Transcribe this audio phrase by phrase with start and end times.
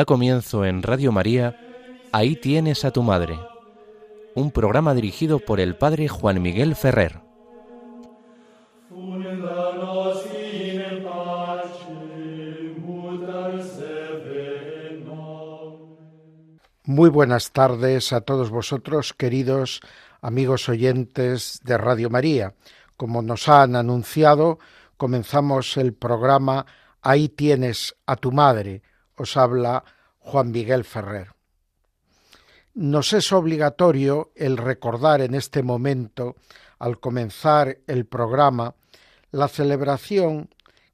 [0.00, 1.60] Da comienzo en Radio María,
[2.10, 3.38] Ahí tienes a tu madre,
[4.34, 7.20] un programa dirigido por el Padre Juan Miguel Ferrer.
[16.86, 19.82] Muy buenas tardes a todos vosotros, queridos
[20.22, 22.54] amigos oyentes de Radio María.
[22.96, 24.60] Como nos han anunciado,
[24.96, 26.64] comenzamos el programa
[27.02, 28.82] Ahí tienes a tu madre,
[29.20, 29.84] os habla
[30.18, 31.28] Juan Miguel Ferrer.
[32.74, 36.36] Nos es obligatorio el recordar en este momento,
[36.78, 38.74] al comenzar el programa,
[39.30, 40.48] la celebración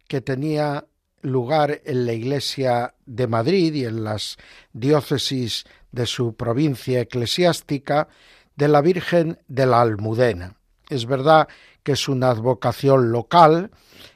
[0.09, 0.87] que tenía
[1.23, 4.37] lugar en la Iglesia de Madrid y en las
[4.73, 8.09] diócesis de su provincia eclesiástica
[8.57, 10.57] de la Virgen de la Almudena.
[10.89, 11.49] Es verdad
[11.83, 13.71] que es una advocación local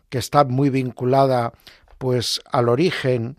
[0.09, 1.53] que está muy vinculada
[1.99, 3.37] pues al origen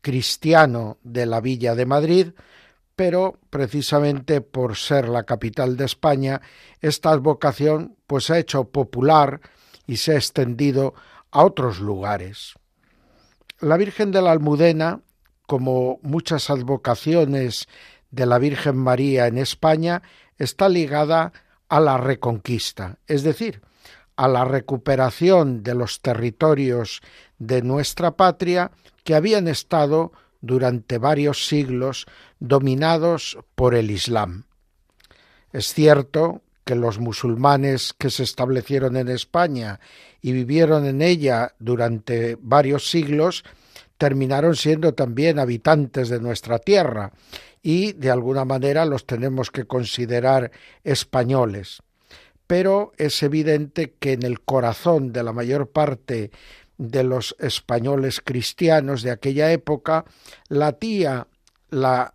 [0.00, 2.28] cristiano de la villa de Madrid,
[2.96, 6.40] pero precisamente por ser la capital de España,
[6.80, 9.40] esta advocación pues se ha hecho popular
[9.86, 10.94] y se ha extendido
[11.30, 12.54] a otros lugares.
[13.60, 15.00] La Virgen de la Almudena,
[15.46, 17.68] como muchas advocaciones
[18.10, 20.02] de la Virgen María en España,
[20.38, 21.32] está ligada
[21.68, 23.62] a la reconquista, es decir,
[24.16, 27.00] a la recuperación de los territorios
[27.38, 28.72] de nuestra patria
[29.08, 32.04] que habían estado durante varios siglos
[32.40, 34.44] dominados por el Islam.
[35.50, 39.80] Es cierto que los musulmanes que se establecieron en España
[40.20, 43.44] y vivieron en ella durante varios siglos
[43.96, 47.12] terminaron siendo también habitantes de nuestra tierra
[47.62, 50.50] y de alguna manera los tenemos que considerar
[50.84, 51.80] españoles.
[52.46, 56.30] Pero es evidente que en el corazón de la mayor parte
[56.78, 60.04] de los españoles cristianos de aquella época
[60.48, 61.26] latía
[61.70, 62.14] la,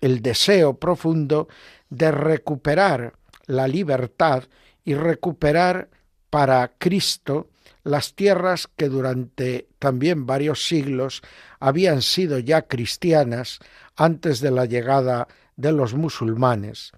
[0.00, 1.48] el deseo profundo
[1.90, 3.14] de recuperar
[3.46, 4.44] la libertad
[4.84, 5.88] y recuperar
[6.30, 7.48] para Cristo
[7.82, 11.22] las tierras que durante también varios siglos
[11.58, 13.58] habían sido ya cristianas
[13.96, 16.92] antes de la llegada de los musulmanes,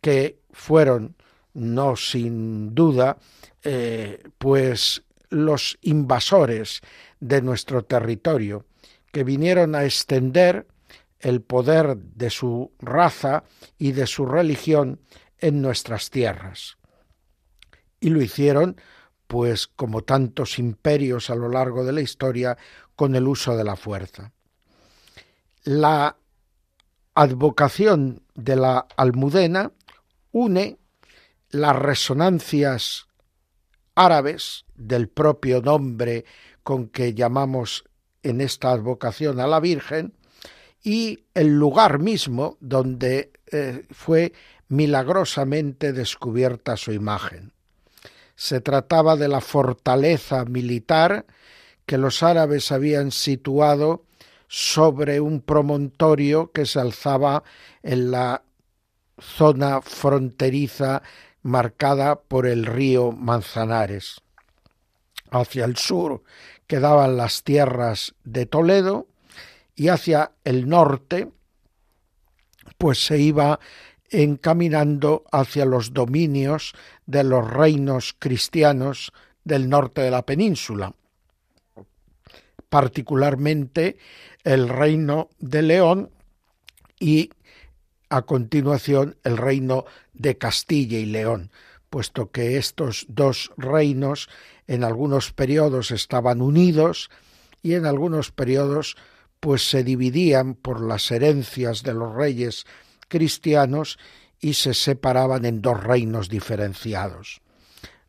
[0.00, 1.16] que fueron,
[1.54, 3.16] no sin duda,
[3.62, 6.80] eh, pues los invasores
[7.20, 8.66] de nuestro territorio,
[9.12, 10.66] que vinieron a extender
[11.20, 13.44] el poder de su raza
[13.78, 15.00] y de su religión
[15.38, 16.76] en nuestras tierras.
[18.00, 18.80] Y lo hicieron,
[19.26, 22.58] pues como tantos imperios a lo largo de la historia,
[22.96, 24.32] con el uso de la fuerza.
[25.62, 26.16] La
[27.14, 29.72] advocación de la almudena
[30.32, 30.78] une
[31.50, 33.06] las resonancias
[33.94, 36.24] árabes del propio nombre
[36.62, 37.84] con que llamamos
[38.22, 40.14] en esta advocación a la Virgen
[40.82, 44.32] y el lugar mismo donde eh, fue
[44.68, 47.52] milagrosamente descubierta su imagen.
[48.36, 51.26] Se trataba de la fortaleza militar
[51.86, 54.04] que los árabes habían situado
[54.48, 57.44] sobre un promontorio que se alzaba
[57.82, 58.42] en la
[59.18, 61.02] zona fronteriza
[61.44, 64.20] marcada por el río Manzanares.
[65.30, 66.24] Hacia el sur
[66.66, 69.06] quedaban las tierras de Toledo
[69.76, 71.30] y hacia el norte
[72.78, 73.60] pues se iba
[74.10, 76.74] encaminando hacia los dominios
[77.06, 79.12] de los reinos cristianos
[79.44, 80.94] del norte de la península,
[82.68, 83.98] particularmente
[84.44, 86.10] el reino de León
[86.98, 87.30] y
[88.14, 91.50] a continuación el reino de Castilla y León,
[91.90, 94.28] puesto que estos dos reinos
[94.68, 97.10] en algunos periodos estaban unidos
[97.60, 98.94] y en algunos periodos
[99.40, 102.66] pues se dividían por las herencias de los reyes
[103.08, 103.98] cristianos
[104.38, 107.42] y se separaban en dos reinos diferenciados.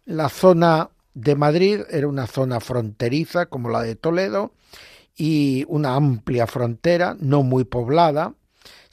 [0.05, 4.53] La zona de Madrid era una zona fronteriza como la de Toledo
[5.17, 8.35] y una amplia frontera, no muy poblada,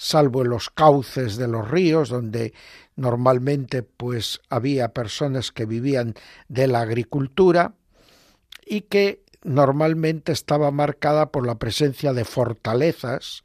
[0.02, 2.52] salvo en los cauces de los ríos, donde
[2.96, 6.14] normalmente pues había personas que vivían
[6.48, 7.74] de la agricultura
[8.66, 13.44] y que normalmente estaba marcada por la presencia de fortalezas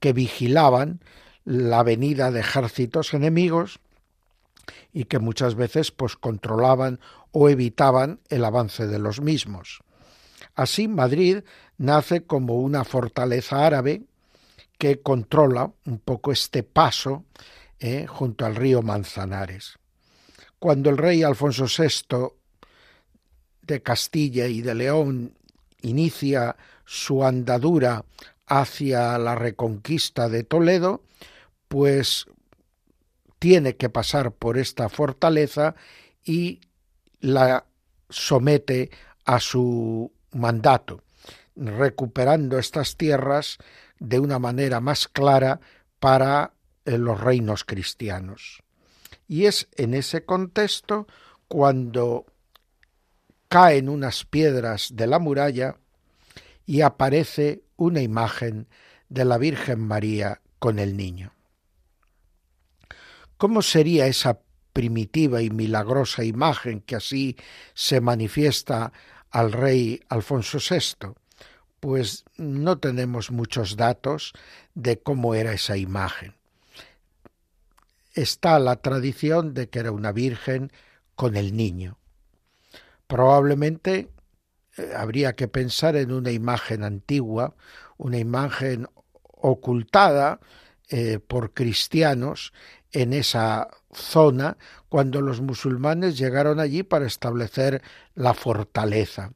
[0.00, 1.00] que vigilaban
[1.44, 3.78] la venida de ejércitos enemigos
[4.94, 7.00] y que muchas veces pues controlaban
[7.32, 9.80] o evitaban el avance de los mismos.
[10.54, 11.40] Así Madrid
[11.76, 14.04] nace como una fortaleza árabe
[14.78, 17.24] que controla un poco este paso
[17.80, 19.78] eh, junto al río Manzanares.
[20.58, 22.32] Cuando el rey Alfonso VI
[23.62, 25.34] de Castilla y de León
[25.82, 28.04] inicia su andadura
[28.46, 31.02] hacia la reconquista de Toledo,
[31.68, 32.26] pues
[33.38, 35.74] tiene que pasar por esta fortaleza
[36.24, 36.60] y
[37.20, 37.66] la
[38.08, 38.90] somete
[39.24, 41.02] a su mandato,
[41.54, 43.58] recuperando estas tierras
[43.98, 45.60] de una manera más clara
[45.98, 46.52] para
[46.84, 48.62] eh, los reinos cristianos.
[49.26, 51.06] Y es en ese contexto
[51.48, 52.26] cuando
[53.48, 55.76] caen unas piedras de la muralla
[56.66, 58.68] y aparece una imagen
[59.08, 61.32] de la Virgen María con el niño.
[63.38, 64.40] ¿Cómo sería esa
[64.72, 67.36] primitiva y milagrosa imagen que así
[67.74, 68.92] se manifiesta
[69.30, 71.14] al rey Alfonso VI?
[71.80, 74.32] Pues no tenemos muchos datos
[74.74, 76.34] de cómo era esa imagen.
[78.14, 80.72] Está la tradición de que era una virgen
[81.14, 81.98] con el niño.
[83.06, 84.10] Probablemente
[84.76, 87.54] eh, habría que pensar en una imagen antigua,
[87.96, 88.86] una imagen
[89.22, 90.40] ocultada
[90.88, 92.52] eh, por cristianos
[92.92, 94.56] en esa zona
[94.88, 97.82] cuando los musulmanes llegaron allí para establecer
[98.14, 99.32] la fortaleza.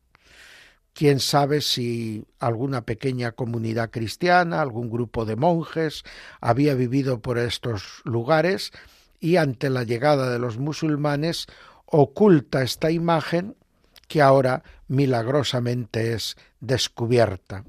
[0.95, 6.03] Quién sabe si alguna pequeña comunidad cristiana, algún grupo de monjes
[6.41, 8.73] había vivido por estos lugares
[9.19, 11.47] y ante la llegada de los musulmanes
[11.87, 13.57] oculta esta imagen
[14.07, 17.65] que ahora milagrosamente es descubierta.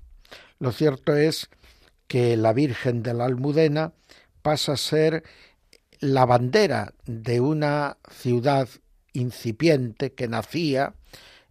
[0.60, 1.50] Lo cierto es
[2.08, 3.94] que la Virgen de la Almudena
[4.42, 5.24] pasa a ser
[6.00, 8.68] la bandera de una ciudad
[9.14, 10.96] incipiente que nacía,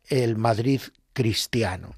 [0.09, 1.95] el Madrid cristiano.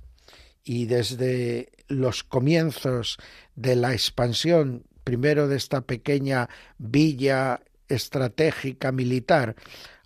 [0.63, 3.19] Y desde los comienzos
[3.55, 9.57] de la expansión, primero de esta pequeña villa estratégica militar,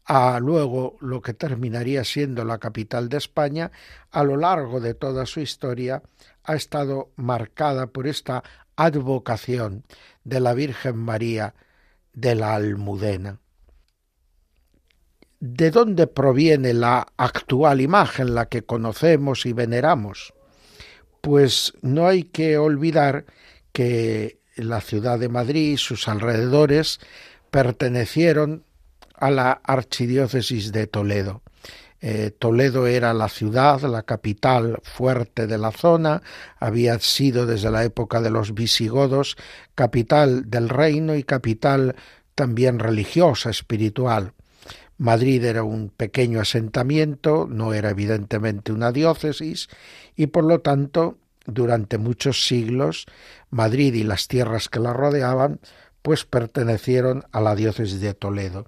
[0.04, 3.70] a luego lo que terminaría siendo la capital de España,
[4.10, 6.02] a lo largo de toda su historia
[6.44, 8.42] ha estado marcada por esta
[8.74, 9.84] advocación
[10.24, 11.54] de la Virgen María
[12.14, 13.38] de la Almudena.
[15.40, 20.34] ¿De dónde proviene la actual imagen, la que conocemos y veneramos?
[21.20, 23.24] Pues no hay que olvidar
[23.72, 26.98] que la ciudad de Madrid y sus alrededores
[27.52, 28.64] pertenecieron
[29.14, 31.42] a la archidiócesis de Toledo.
[32.00, 36.22] Eh, Toledo era la ciudad, la capital fuerte de la zona,
[36.58, 39.36] había sido desde la época de los visigodos
[39.76, 41.94] capital del reino y capital
[42.34, 44.32] también religiosa, espiritual.
[44.98, 49.68] Madrid era un pequeño asentamiento, no era evidentemente una diócesis,
[50.16, 53.06] y por lo tanto, durante muchos siglos,
[53.50, 55.60] Madrid y las tierras que la rodeaban,
[56.02, 58.66] pues pertenecieron a la diócesis de Toledo.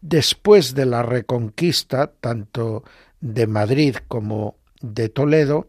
[0.00, 2.82] Después de la reconquista, tanto
[3.20, 5.68] de Madrid como de Toledo,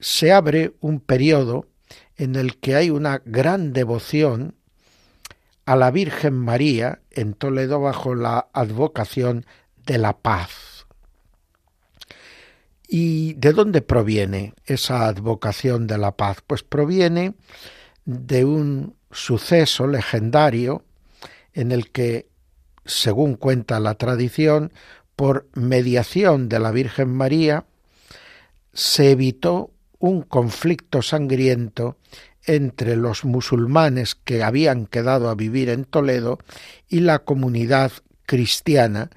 [0.00, 1.66] se abre un periodo
[2.16, 4.56] en el que hay una gran devoción
[5.64, 9.46] a la Virgen María en Toledo bajo la advocación
[9.86, 10.86] de la paz.
[12.88, 16.38] ¿Y de dónde proviene esa advocación de la paz?
[16.46, 17.34] Pues proviene
[18.04, 20.84] de un suceso legendario
[21.54, 22.28] en el que
[22.84, 24.72] según cuenta la tradición,
[25.16, 27.64] por mediación de la Virgen María,
[28.72, 31.96] se evitó un conflicto sangriento
[32.44, 36.38] entre los musulmanes que habían quedado a vivir en Toledo
[36.88, 37.92] y la comunidad
[38.26, 39.10] cristiana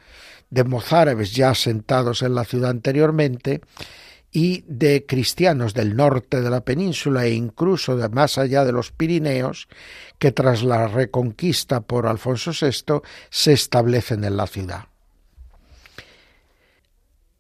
[0.50, 3.62] de mozárabes ya asentados en la ciudad anteriormente
[4.32, 8.92] y de cristianos del norte de la península e incluso de más allá de los
[8.92, 9.70] Pirineos,
[10.20, 14.88] que tras la reconquista por Alfonso VI se establecen en la ciudad.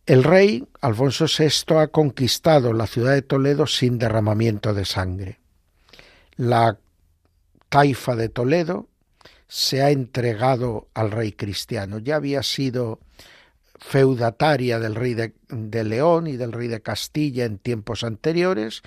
[0.05, 5.39] El rey Alfonso VI ha conquistado la ciudad de Toledo sin derramamiento de sangre.
[6.37, 6.77] La
[7.69, 8.89] taifa de Toledo
[9.47, 11.99] se ha entregado al rey cristiano.
[11.99, 12.99] Ya había sido
[13.79, 18.81] feudataria del rey de, León y del rey de Castilla en tiempos anteriores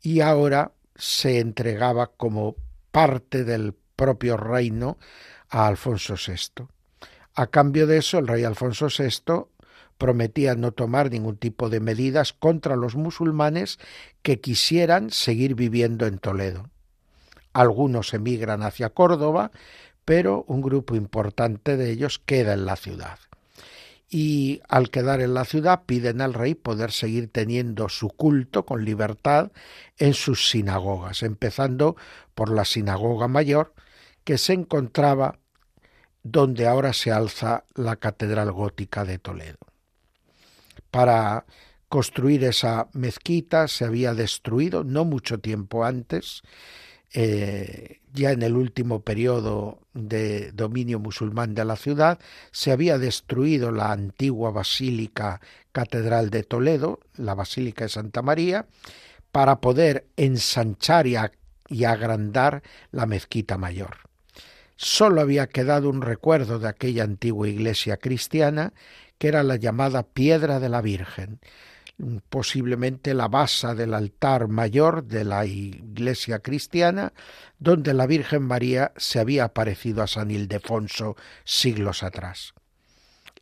[0.00, 2.56] y ahora se entregaba como
[2.90, 4.98] parte del propio reino
[5.48, 6.66] a Alfonso VI.
[7.34, 9.46] A cambio de eso, el rey Alfonso VI
[9.96, 13.78] prometía no tomar ningún tipo de medidas contra los musulmanes
[14.22, 16.71] que quisieran seguir viviendo en Toledo.
[17.52, 19.50] Algunos emigran hacia Córdoba,
[20.04, 23.18] pero un grupo importante de ellos queda en la ciudad
[24.14, 28.84] y al quedar en la ciudad piden al rey poder seguir teniendo su culto con
[28.84, 29.52] libertad
[29.96, 31.96] en sus sinagogas, empezando
[32.34, 33.72] por la sinagoga mayor
[34.22, 35.38] que se encontraba
[36.22, 39.56] donde ahora se alza la Catedral Gótica de Toledo.
[40.90, 41.46] Para
[41.88, 46.42] construir esa mezquita se había destruido no mucho tiempo antes,
[47.14, 52.18] eh, ya en el último periodo de dominio musulmán de la ciudad,
[52.50, 55.40] se había destruido la antigua basílica
[55.72, 58.66] catedral de Toledo, la basílica de Santa María,
[59.30, 61.16] para poder ensanchar y,
[61.68, 63.96] y agrandar la mezquita mayor.
[64.76, 68.72] Solo había quedado un recuerdo de aquella antigua iglesia cristiana,
[69.18, 71.38] que era la llamada Piedra de la Virgen,
[72.28, 77.12] posiblemente la base del altar mayor de la iglesia cristiana,
[77.58, 82.54] donde la Virgen María se había aparecido a San Ildefonso siglos atrás.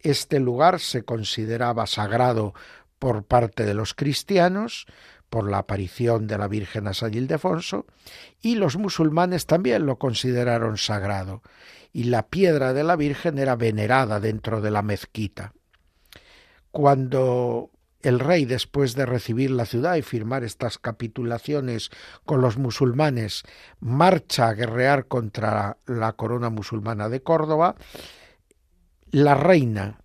[0.03, 2.55] Este lugar se consideraba sagrado
[2.99, 4.87] por parte de los cristianos,
[5.31, 7.87] por la aparición de la Virgen a San Ildefonso,
[8.43, 11.43] y los musulmanes también lo consideraron sagrado,
[11.93, 15.53] y la piedra de la Virgen era venerada dentro de la mezquita.
[16.71, 17.71] Cuando
[18.03, 21.91] el rey, después de recibir la ciudad y firmar estas capitulaciones
[22.25, 23.43] con los musulmanes,
[23.81, 27.77] marcha a guerrear contra la corona musulmana de Córdoba,
[29.11, 30.01] la reina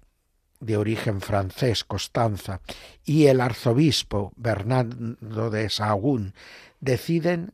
[0.59, 2.61] de origen francés, Constanza,
[3.03, 6.33] y el arzobispo Bernardo de Sahagún
[6.79, 7.53] deciden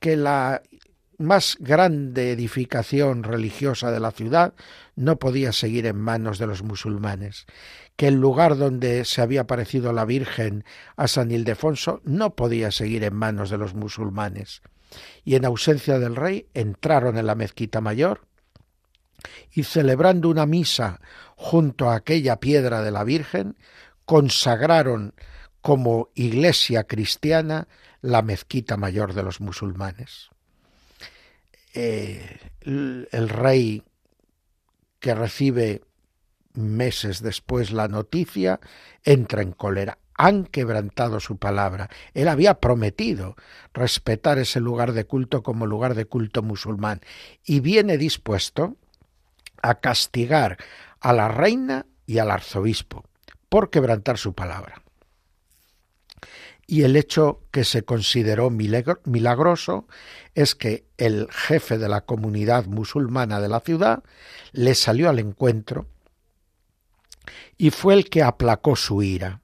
[0.00, 0.62] que la
[1.18, 4.54] más grande edificación religiosa de la ciudad
[4.94, 7.46] no podía seguir en manos de los musulmanes,
[7.98, 10.64] que el lugar donde se había aparecido la Virgen
[10.96, 14.62] a San Ildefonso no podía seguir en manos de los musulmanes,
[15.24, 18.20] y en ausencia del rey entraron en la mezquita mayor
[19.52, 21.00] y celebrando una misa
[21.34, 23.56] junto a aquella piedra de la Virgen,
[24.04, 25.12] consagraron
[25.60, 27.66] como iglesia cristiana
[28.00, 30.30] la mezquita mayor de los musulmanes.
[31.74, 33.82] Eh, el rey
[35.00, 35.82] que recibe
[36.58, 38.60] meses después la noticia
[39.04, 39.98] entra en cólera.
[40.14, 41.88] Han quebrantado su palabra.
[42.12, 43.36] Él había prometido
[43.72, 47.00] respetar ese lugar de culto como lugar de culto musulmán
[47.44, 48.76] y viene dispuesto
[49.62, 50.58] a castigar
[51.00, 53.04] a la reina y al arzobispo
[53.48, 54.82] por quebrantar su palabra
[56.70, 59.88] y el hecho que se consideró milagroso
[60.34, 64.04] es que el jefe de la comunidad musulmana de la ciudad
[64.52, 65.86] le salió al encuentro
[67.56, 69.40] y fue el que aplacó su ira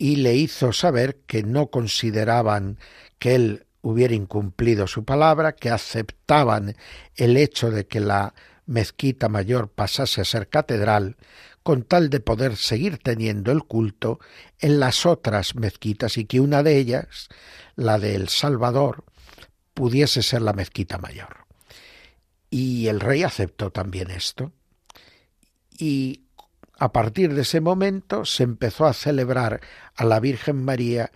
[0.00, 2.78] y le hizo saber que no consideraban
[3.18, 6.74] que él hubiera incumplido su palabra, que aceptaban
[7.16, 8.34] el hecho de que la
[8.64, 11.16] mezquita mayor pasase a ser catedral,
[11.62, 14.20] con tal de poder seguir teniendo el culto
[14.58, 17.28] en las otras mezquitas y que una de ellas,
[17.76, 19.04] la de El Salvador,
[19.74, 21.44] pudiese ser la mezquita mayor.
[22.48, 24.52] Y el rey aceptó también esto.
[25.78, 26.22] Y
[26.80, 29.60] a partir de ese momento se empezó a celebrar
[29.94, 31.12] a la Virgen María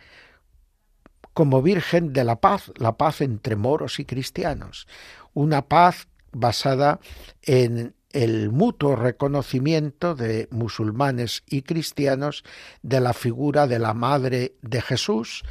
[1.33, 4.87] como Virgen de la paz, la paz entre moros y cristianos,
[5.33, 7.01] una paz basada
[7.43, 12.45] en el mutuo reconocimiento de musulmanes y cristianos
[12.83, 15.45] de la figura de la Madre de Jesús,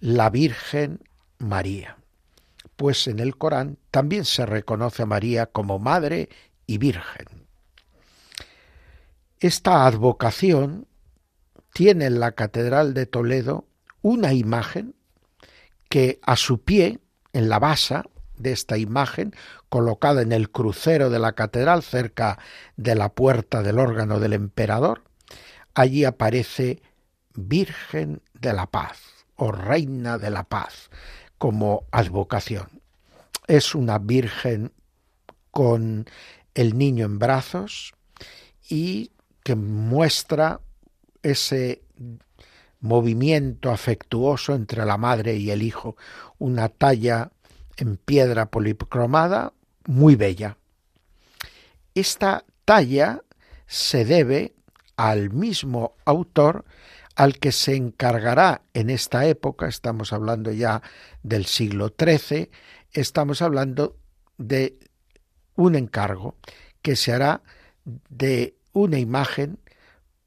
[0.00, 0.98] la Virgen
[1.38, 1.98] María.
[2.74, 6.30] Pues en el Corán también se reconoce a María como Madre
[6.66, 7.41] y Virgen.
[9.42, 10.86] Esta advocación
[11.72, 13.66] tiene en la Catedral de Toledo
[14.00, 14.94] una imagen
[15.88, 17.00] que a su pie,
[17.32, 18.04] en la basa,
[18.36, 19.34] de esta imagen
[19.68, 22.38] colocada en el crucero de la catedral cerca
[22.76, 25.02] de la puerta del órgano del emperador.
[25.74, 26.80] Allí aparece
[27.34, 30.88] Virgen de la Paz o Reina de la Paz
[31.38, 32.80] como advocación.
[33.48, 34.70] Es una Virgen
[35.50, 36.06] con
[36.54, 37.92] el niño en brazos
[38.68, 39.11] y
[39.42, 40.60] que muestra
[41.22, 41.82] ese
[42.80, 45.96] movimiento afectuoso entre la madre y el hijo,
[46.38, 47.30] una talla
[47.76, 49.52] en piedra policromada
[49.86, 50.58] muy bella.
[51.94, 53.22] Esta talla
[53.66, 54.54] se debe
[54.96, 56.64] al mismo autor
[57.14, 60.82] al que se encargará en esta época, estamos hablando ya
[61.22, 62.50] del siglo XIII,
[62.92, 63.96] estamos hablando
[64.38, 64.78] de
[65.54, 66.36] un encargo
[66.80, 67.42] que se hará
[67.84, 69.58] de una imagen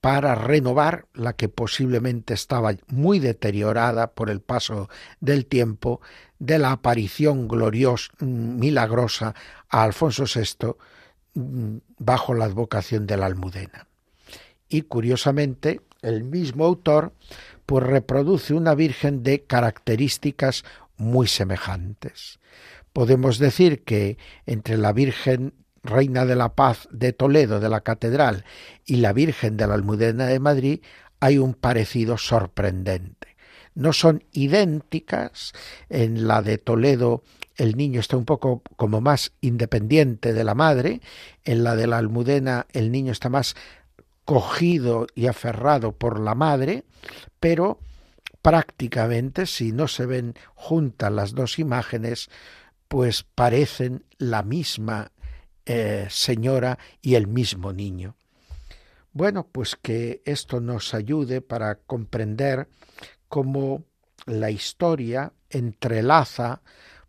[0.01, 4.87] para renovar la que posiblemente estaba muy deteriorada por el paso
[5.19, 5.99] del tiempo
[6.37, 9.33] de la aparición gloriosa, milagrosa
[9.67, 10.75] a Alfonso VI
[11.33, 13.87] mm, bajo la advocación de la Almudena.
[14.69, 17.13] Y curiosamente, el mismo autor
[17.65, 20.65] pues reproduce una virgen de características
[20.97, 22.39] muy semejantes.
[22.93, 25.53] Podemos decir que entre la Virgen
[25.85, 28.43] Reina de la Paz de Toledo de la Catedral
[28.85, 30.81] y la Virgen de la Almudena de Madrid
[31.19, 33.35] hay un parecido sorprendente.
[33.75, 35.53] No son idénticas.
[35.89, 37.23] En la de Toledo
[37.55, 41.01] el niño está un poco como más independiente de la madre.
[41.43, 43.55] En la de la Almudena el niño está más
[44.25, 46.83] cogido y aferrado por la madre,
[47.39, 47.79] pero
[48.41, 52.29] prácticamente si no se ven juntas las dos imágenes,
[52.87, 55.11] pues parecen la misma
[55.65, 58.15] eh, señora y el mismo niño.
[59.13, 62.67] Bueno, pues que esto nos ayude para comprender
[63.29, 63.83] cómo
[64.25, 66.61] la historia entrelaza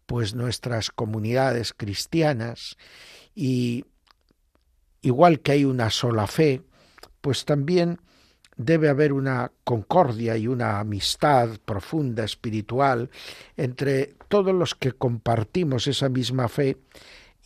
[0.06, 2.76] pues nuestras comunidades cristianas
[3.34, 3.84] y
[5.02, 6.62] igual que hay una sola fe,
[7.20, 8.00] pues también
[8.56, 13.10] debe haber una concordia y una amistad profunda espiritual
[13.56, 16.78] entre todos los que compartimos esa misma fe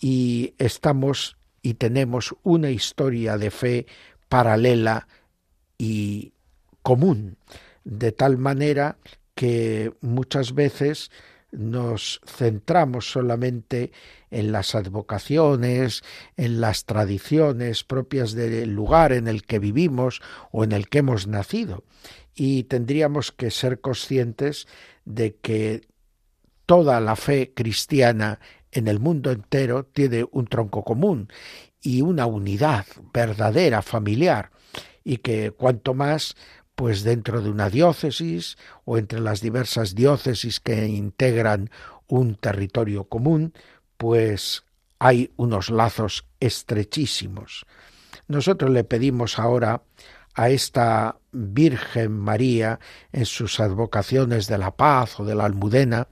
[0.01, 3.87] y estamos y tenemos una historia de fe
[4.29, 5.07] paralela
[5.77, 6.33] y
[6.83, 7.37] común,
[7.85, 8.97] de tal manera
[9.35, 11.11] que muchas veces
[11.53, 13.93] nos centramos solamente
[14.31, 16.03] en las advocaciones,
[16.37, 21.27] en las tradiciones propias del lugar en el que vivimos o en el que hemos
[21.27, 21.85] nacido.
[22.35, 24.69] Y tendríamos que ser conscientes
[25.05, 25.83] de que
[26.67, 28.39] toda la fe cristiana
[28.73, 31.29] en el mundo entero tiene un tronco común
[31.81, 34.51] y una unidad verdadera, familiar,
[35.03, 36.37] y que cuanto más
[36.75, 41.71] pues dentro de una diócesis o entre las diversas diócesis que integran
[42.07, 43.53] un territorio común,
[43.97, 44.65] pues
[44.99, 47.67] hay unos lazos estrechísimos.
[48.29, 49.83] Nosotros le pedimos ahora
[50.35, 52.81] a esta Virgen María
[53.13, 56.09] en sus advocaciones de la paz o de la almudena,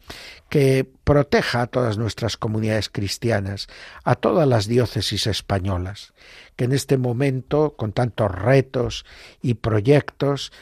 [0.48, 3.68] que proteja a todas nuestras comunidades cristianas,
[4.04, 6.12] a todas las diócesis españolas,
[6.56, 9.04] que en este momento, con tantos retos
[9.42, 10.52] y proyectos,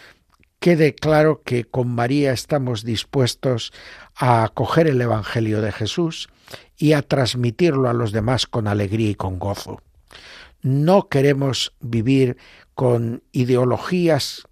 [0.58, 3.72] quede claro que con María estamos dispuestos
[4.14, 6.28] a acoger el Evangelio de Jesús
[6.76, 9.82] y a transmitirlo a los demás con alegría y con gozo.
[10.62, 12.38] No queremos vivir
[12.76, 14.46] con ideologías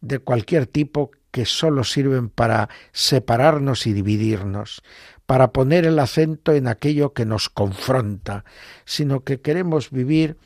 [0.00, 4.82] de cualquier tipo que sólo sirven para separarnos y dividirnos,
[5.26, 8.44] para poner el acento en aquello que nos confronta,
[8.84, 10.36] sino que queremos vivir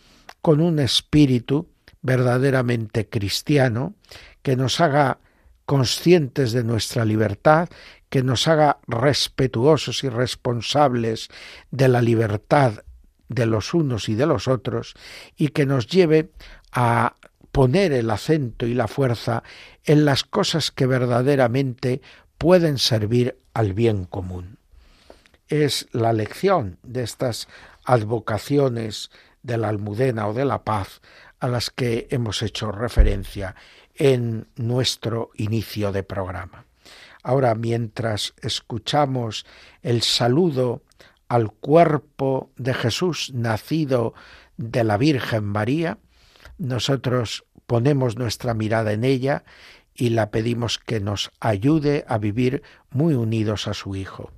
[0.43, 1.69] con un espíritu
[2.03, 3.95] verdaderamente cristiano
[4.43, 5.19] que nos haga
[5.65, 7.71] conscientes de nuestra libertad,
[8.11, 11.29] que nos haga respetuosos y responsables
[11.71, 12.85] de la libertad
[13.29, 14.95] de los unos y de los otros,
[15.37, 16.31] y que nos lleve
[16.73, 17.15] a
[17.53, 19.43] poner el acento y la fuerza
[19.85, 22.03] en las cosas que verdaderamente
[22.39, 24.59] pueden servir al bien común.
[25.49, 27.49] Es la lección de estas
[27.85, 29.11] advocaciones
[29.43, 31.01] de la almudena o de la paz
[31.41, 33.55] a las que hemos hecho referencia
[33.95, 36.67] en nuestro inicio de programa.
[37.23, 39.47] Ahora, mientras escuchamos
[39.83, 40.83] el saludo
[41.29, 44.15] al cuerpo de Jesús nacido
[44.57, 45.99] de la Virgen María,
[46.59, 49.45] nosotros ponemos nuestra mirada en ella
[49.95, 54.31] y la pedimos que nos ayude a vivir muy unidos a su Hijo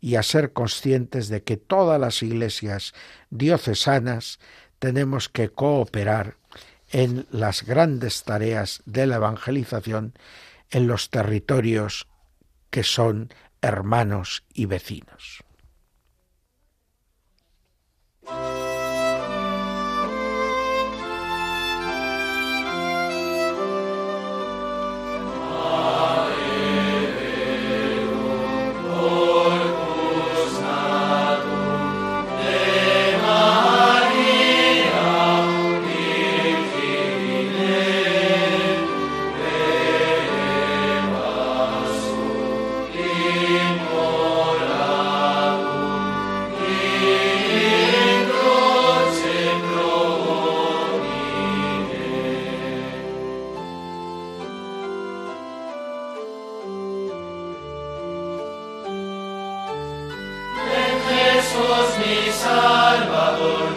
[0.00, 2.92] y a ser conscientes de que todas las iglesias
[3.30, 4.38] diocesanas
[4.78, 6.36] tenemos que cooperar
[6.90, 10.14] en las grandes tareas de la evangelización
[10.70, 12.06] en los territorios
[12.70, 15.45] que son hermanos y vecinos.
[61.98, 63.75] mi Salvador.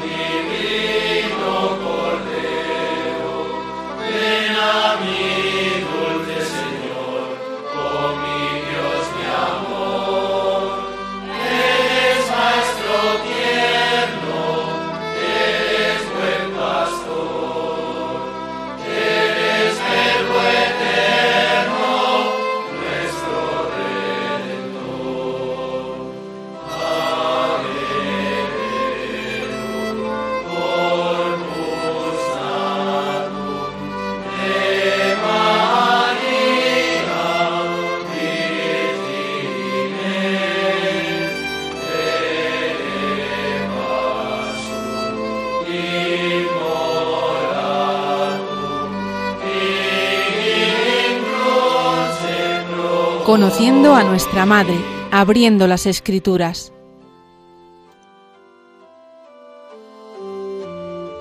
[53.50, 54.76] Conociendo a nuestra Madre,
[55.12, 56.72] abriendo las Escrituras.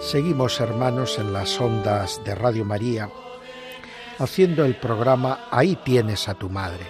[0.03, 3.09] Seguimos, hermanos, en las ondas de Radio María,
[4.19, 6.85] haciendo el programa Ahí tienes a tu madre.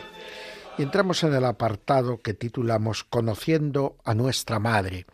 [0.76, 5.06] Y entramos en el apartado que titulamos Conociendo a nuestra madre,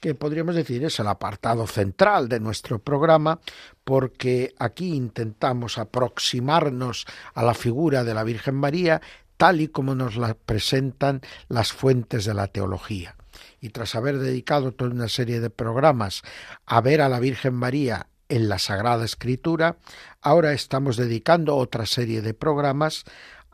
[0.00, 3.40] que podríamos decir es el apartado central de nuestro programa,
[3.84, 9.02] porque aquí intentamos aproximarnos a la figura de la Virgen María
[9.36, 13.16] tal y como nos la presentan las fuentes de la teología.
[13.60, 16.22] Y tras haber dedicado toda una serie de programas
[16.64, 19.76] a ver a la Virgen María en la Sagrada Escritura,
[20.20, 23.04] ahora estamos dedicando otra serie de programas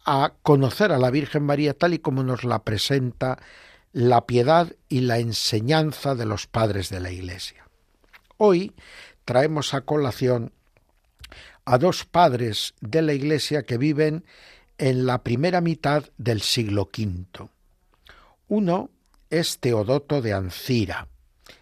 [0.04, 3.38] a conocer a la Virgen María tal y como nos la presenta
[3.92, 7.68] la piedad y la enseñanza de los padres de la Iglesia.
[8.38, 8.74] Hoy
[9.24, 10.52] traemos a colación
[11.64, 14.24] a dos padres de la Iglesia que viven
[14.82, 17.48] en la primera mitad del siglo V.
[18.48, 18.90] Uno
[19.30, 21.06] es Teodoto de Ancira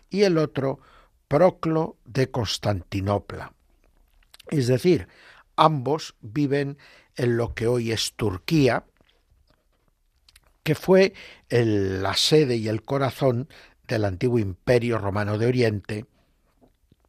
[0.09, 0.81] y el otro
[1.29, 3.53] Proclo de Constantinopla.
[4.49, 5.07] Es decir,
[5.55, 6.79] ambos viven
[7.15, 8.87] en lo que hoy es Turquía,
[10.63, 11.13] que fue
[11.51, 13.51] la sede y el corazón
[13.87, 16.07] del antiguo imperio romano de Oriente,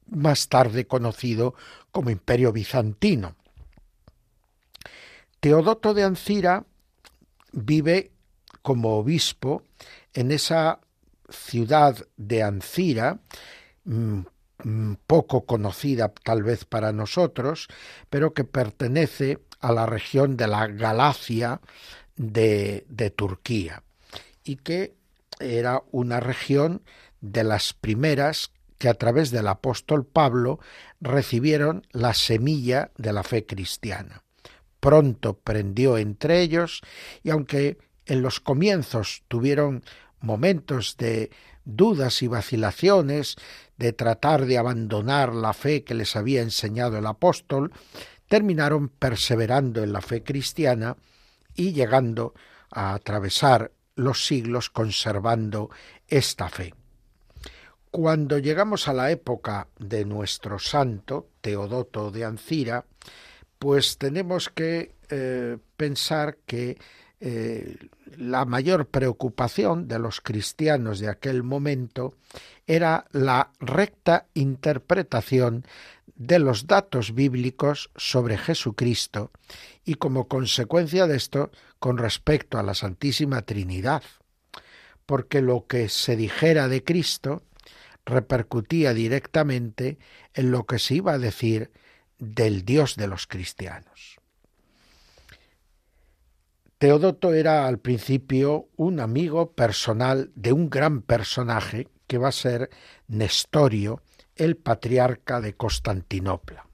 [0.08, 1.56] más tarde conocido
[1.90, 3.38] como imperio bizantino.
[5.42, 6.66] Teodoto de Ancira
[7.52, 8.12] vive
[8.62, 9.64] como obispo
[10.14, 10.80] en esa
[11.30, 13.20] ciudad de Ancira,
[13.86, 14.20] mm,
[14.64, 17.70] mm, poco conocida tal vez para nosotros,
[18.12, 21.60] pero que pertenece a la región de la Galacia
[22.16, 23.82] de, de Turquía
[24.44, 24.94] y que
[25.40, 26.84] era una región
[27.20, 30.60] de las primeras que a través del apóstol Pablo
[31.00, 34.22] recibieron la semilla de la fe cristiana.
[34.82, 36.82] Pronto prendió entre ellos
[37.24, 39.84] y aunque en los comienzos tuvieron
[40.20, 41.32] momentos de
[41.64, 43.36] dudas y vacilaciones,
[43.78, 47.72] de tratar de abandonar la fe que les había enseñado el apóstol,
[48.28, 50.98] terminaron perseverando en la fe cristiana
[51.56, 52.34] y llegando
[52.72, 55.70] a atravesar los siglos conservando
[56.08, 56.74] esta fe.
[57.92, 62.86] Cuando llegamos a la época de nuestro santo, Teodoto de Ancira,
[63.62, 66.80] pues tenemos que eh, pensar que
[67.20, 67.78] eh,
[68.18, 72.16] la mayor preocupación de los cristianos de aquel momento
[72.66, 75.64] era la recta interpretación
[76.16, 79.30] de los datos bíblicos sobre Jesucristo
[79.86, 84.02] y como consecuencia de esto con respecto a la Santísima Trinidad,
[85.06, 87.44] porque lo que se dijera de Cristo
[88.08, 90.00] repercutía directamente
[90.34, 91.70] en lo que se iba a decir
[92.22, 94.20] del Dios de los cristianos.
[96.78, 102.70] Teodoto era al principio un amigo personal de un gran personaje que va a ser
[103.08, 104.02] Nestorio,
[104.36, 106.68] el patriarca de Constantinopla.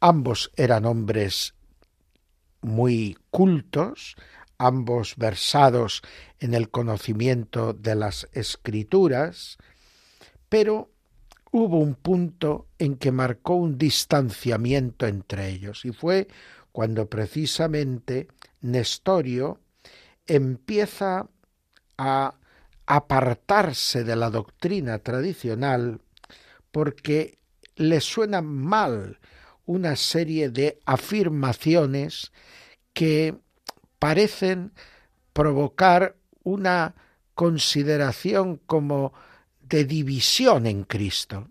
[0.00, 1.54] Ambos eran hombres
[2.62, 4.16] muy cultos,
[4.58, 6.02] ambos versados
[6.40, 9.58] en el conocimiento de las escrituras,
[10.48, 10.91] pero
[11.52, 16.26] hubo un punto en que marcó un distanciamiento entre ellos y fue
[16.72, 18.28] cuando precisamente
[18.62, 19.60] Nestorio
[20.26, 21.28] empieza
[21.98, 22.34] a
[22.86, 26.00] apartarse de la doctrina tradicional
[26.72, 27.38] porque
[27.76, 29.20] le suena mal
[29.66, 32.32] una serie de afirmaciones
[32.94, 33.36] que
[33.98, 34.72] parecen
[35.34, 36.94] provocar una
[37.34, 39.12] consideración como
[39.72, 41.48] de división en Cristo.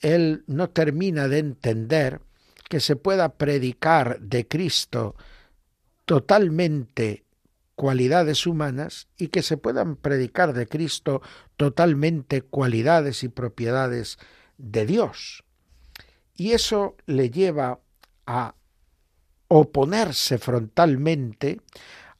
[0.00, 2.22] Él no termina de entender
[2.66, 5.16] que se pueda predicar de Cristo
[6.06, 7.24] totalmente
[7.74, 11.20] cualidades humanas y que se puedan predicar de Cristo
[11.58, 14.16] totalmente cualidades y propiedades
[14.56, 15.44] de Dios.
[16.34, 17.80] Y eso le lleva
[18.24, 18.54] a
[19.48, 21.60] oponerse frontalmente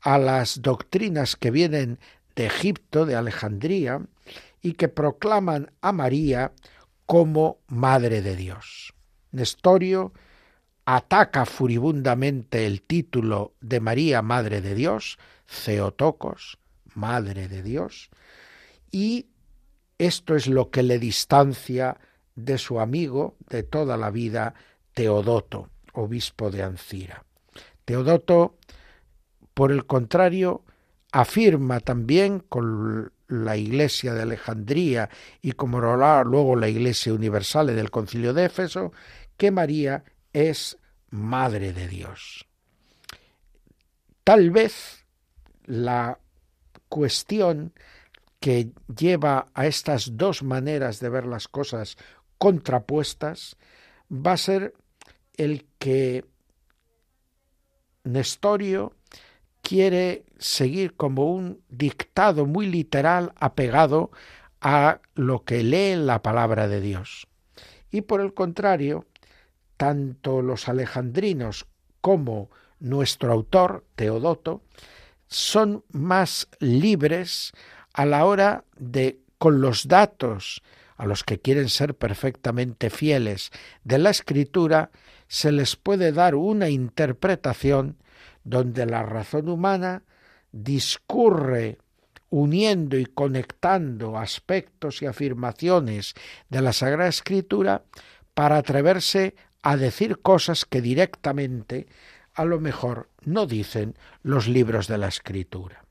[0.02, 2.00] a las doctrinas que vienen
[2.34, 4.02] de Egipto, de Alejandría,
[4.66, 6.50] y que proclaman a María
[7.06, 8.94] como Madre de Dios.
[9.30, 10.12] Nestorio
[10.84, 16.58] ataca furibundamente el título de María Madre de Dios, Ceotocos,
[16.94, 18.10] Madre de Dios,
[18.90, 19.28] y
[19.98, 22.00] esto es lo que le distancia
[22.34, 24.54] de su amigo de toda la vida,
[24.94, 27.24] Teodoto, obispo de Ancira.
[27.84, 28.58] Teodoto,
[29.54, 30.64] por el contrario,
[31.12, 35.08] afirma también con la Iglesia de Alejandría
[35.42, 38.92] y como luego la Iglesia Universal del Concilio de Éfeso,
[39.36, 40.78] que María es
[41.10, 42.46] Madre de Dios.
[44.24, 45.04] Tal vez
[45.64, 46.18] la
[46.88, 47.72] cuestión
[48.40, 51.96] que lleva a estas dos maneras de ver las cosas
[52.38, 53.56] contrapuestas
[54.10, 54.74] va a ser
[55.36, 56.24] el que
[58.04, 58.94] Nestorio
[59.66, 64.12] quiere seguir como un dictado muy literal apegado
[64.60, 67.26] a lo que lee la palabra de Dios.
[67.90, 69.06] Y por el contrario,
[69.76, 71.66] tanto los alejandrinos
[72.00, 72.48] como
[72.78, 74.62] nuestro autor, Teodoto,
[75.26, 77.52] son más libres
[77.92, 80.62] a la hora de, con los datos
[80.96, 83.50] a los que quieren ser perfectamente fieles
[83.82, 84.92] de la escritura,
[85.26, 87.96] se les puede dar una interpretación
[88.44, 90.02] donde la razón humana
[90.52, 91.78] discurre
[92.30, 96.14] uniendo y conectando aspectos y afirmaciones
[96.48, 97.84] de la Sagrada Escritura
[98.34, 101.86] para atreverse a decir cosas que directamente
[102.34, 105.84] a lo mejor no dicen los libros de la Escritura.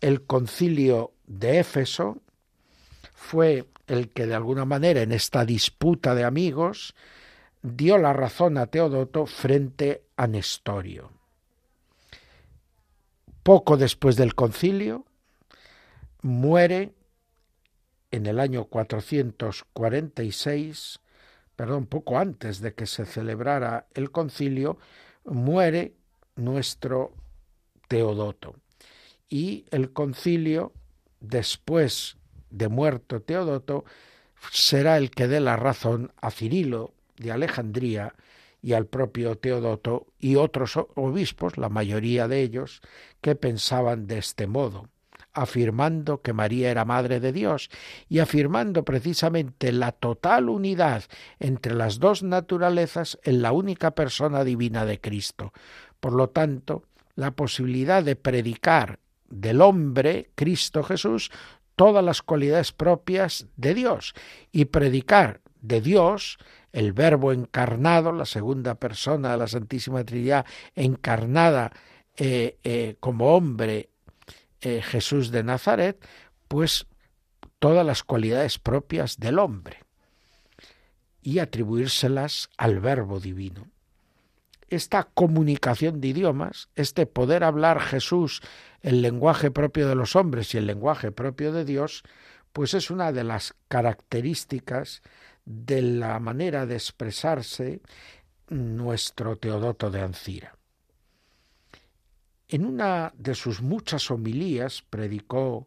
[0.00, 2.18] El concilio de Éfeso
[3.14, 6.94] fue el que de alguna manera en esta disputa de amigos
[7.62, 11.10] dio la razón a Teodoto frente Nestorio.
[13.42, 15.04] Poco después del concilio,
[16.22, 16.94] muere
[18.10, 21.00] en el año 446,
[21.56, 24.76] perdón, poco antes de que se celebrara el concilio,
[25.24, 25.94] muere
[26.36, 27.14] nuestro
[27.88, 28.56] Teodoto.
[29.28, 30.72] Y el concilio,
[31.20, 32.16] después
[32.50, 33.84] de muerto Teodoto,
[34.50, 38.14] será el que dé la razón a Cirilo de Alejandría
[38.62, 42.80] y al propio Teodoto y otros obispos, la mayoría de ellos,
[43.20, 44.88] que pensaban de este modo,
[45.32, 47.70] afirmando que María era Madre de Dios
[48.08, 51.04] y afirmando precisamente la total unidad
[51.40, 55.52] entre las dos naturalezas en la única persona divina de Cristo.
[55.98, 56.84] Por lo tanto,
[57.16, 61.30] la posibilidad de predicar del hombre, Cristo Jesús,
[61.74, 64.14] todas las cualidades propias de Dios
[64.52, 66.38] y predicar de Dios
[66.72, 71.72] el Verbo encarnado, la segunda persona de la Santísima Trinidad encarnada
[72.16, 73.90] eh, eh, como hombre
[74.60, 76.04] eh, Jesús de Nazaret,
[76.48, 76.86] pues
[77.58, 79.78] todas las cualidades propias del hombre
[81.22, 83.68] y atribuírselas al Verbo divino.
[84.68, 88.42] Esta comunicación de idiomas, este poder hablar Jesús
[88.80, 92.02] el lenguaje propio de los hombres y el lenguaje propio de Dios,
[92.52, 95.02] pues es una de las características
[95.44, 97.80] de la manera de expresarse
[98.48, 100.56] nuestro Teodoto de Ancira.
[102.48, 105.66] En una de sus muchas homilías, predicó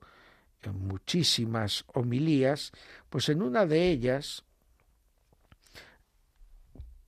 [0.71, 2.71] muchísimas homilías,
[3.09, 4.43] pues en una de ellas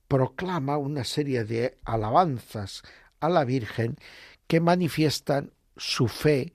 [0.08, 2.82] proclama una serie de alabanzas
[3.20, 3.96] a la Virgen
[4.46, 6.52] que manifiestan su fe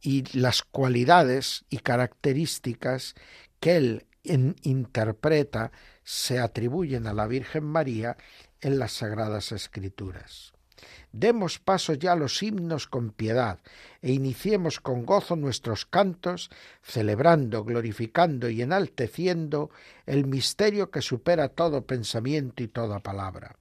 [0.00, 3.14] y las cualidades y características
[3.60, 8.16] que él interpreta se atribuyen a la Virgen María
[8.60, 10.52] en las Sagradas Escrituras.
[11.12, 13.60] Demos paso ya a los himnos con piedad
[14.02, 16.50] e iniciemos con gozo nuestros cantos,
[16.82, 19.70] celebrando, glorificando y enalteciendo
[20.06, 23.56] el misterio que supera todo pensamiento y toda palabra.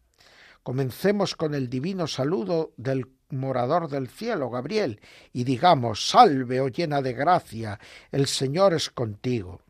[0.61, 4.99] Comencemos con el divino saludo del morador del cielo, Gabriel,
[5.31, 7.79] y digamos, salve, oh llena de gracia,
[8.11, 9.61] el Señor es contigo.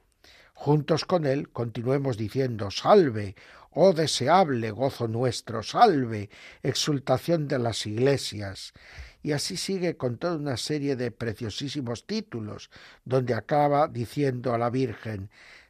[0.60, 3.36] Juntos con él continuemos diciendo, salve,
[3.70, 6.32] oh deseable gozo nuestro, salve,
[6.64, 8.74] exultación de las iglesias.
[9.22, 12.72] Y así sigue con toda una serie de preciosísimos títulos,
[13.06, 15.30] donde acaba diciendo a la Virgen,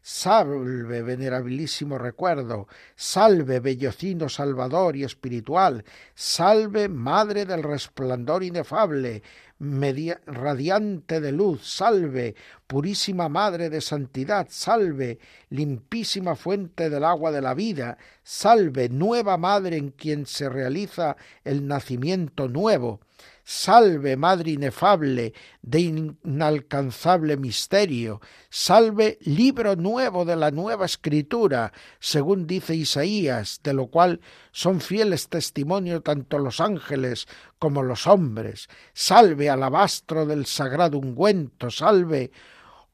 [0.09, 5.83] Salve, venerabilísimo recuerdo, salve, bellocino salvador y espiritual,
[6.15, 9.21] salve, madre del resplandor inefable,
[9.59, 12.35] radiante de luz, salve,
[12.67, 19.77] purísima madre de santidad, salve, limpísima fuente del agua de la vida, salve, nueva madre
[19.77, 22.99] en quien se realiza el nacimiento nuevo,
[23.49, 32.75] Salve, Madre inefable de inalcanzable misterio, salve, libro nuevo de la nueva escritura, según dice
[32.75, 34.19] Isaías, de lo cual
[34.51, 37.25] son fieles testimonio tanto los ángeles
[37.57, 42.31] como los hombres, salve, alabastro del sagrado ungüento, salve,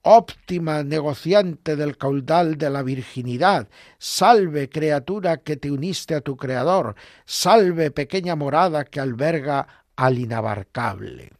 [0.03, 6.93] óptima negociante del caudal de la virginidad, salve criatura que te uniste a tu Creador,
[7.25, 11.31] salve pequeña morada que alberga al inabarcable.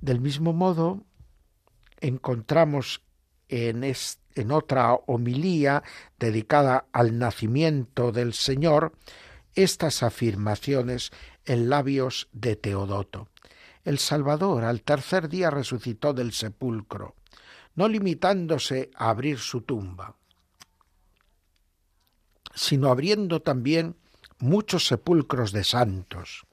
[0.00, 1.02] Del mismo modo,
[2.00, 3.02] encontramos
[3.48, 5.82] en, en otra homilía
[6.18, 8.92] dedicada al nacimiento del Señor
[9.54, 11.10] estas afirmaciones
[11.44, 13.28] en labios de Teodoto.
[13.84, 17.16] El Salvador al tercer día resucitó del sepulcro,
[17.74, 20.16] no limitándose a abrir su tumba,
[22.54, 23.96] sino abriendo también
[24.40, 26.46] muchos sepulcros de santos.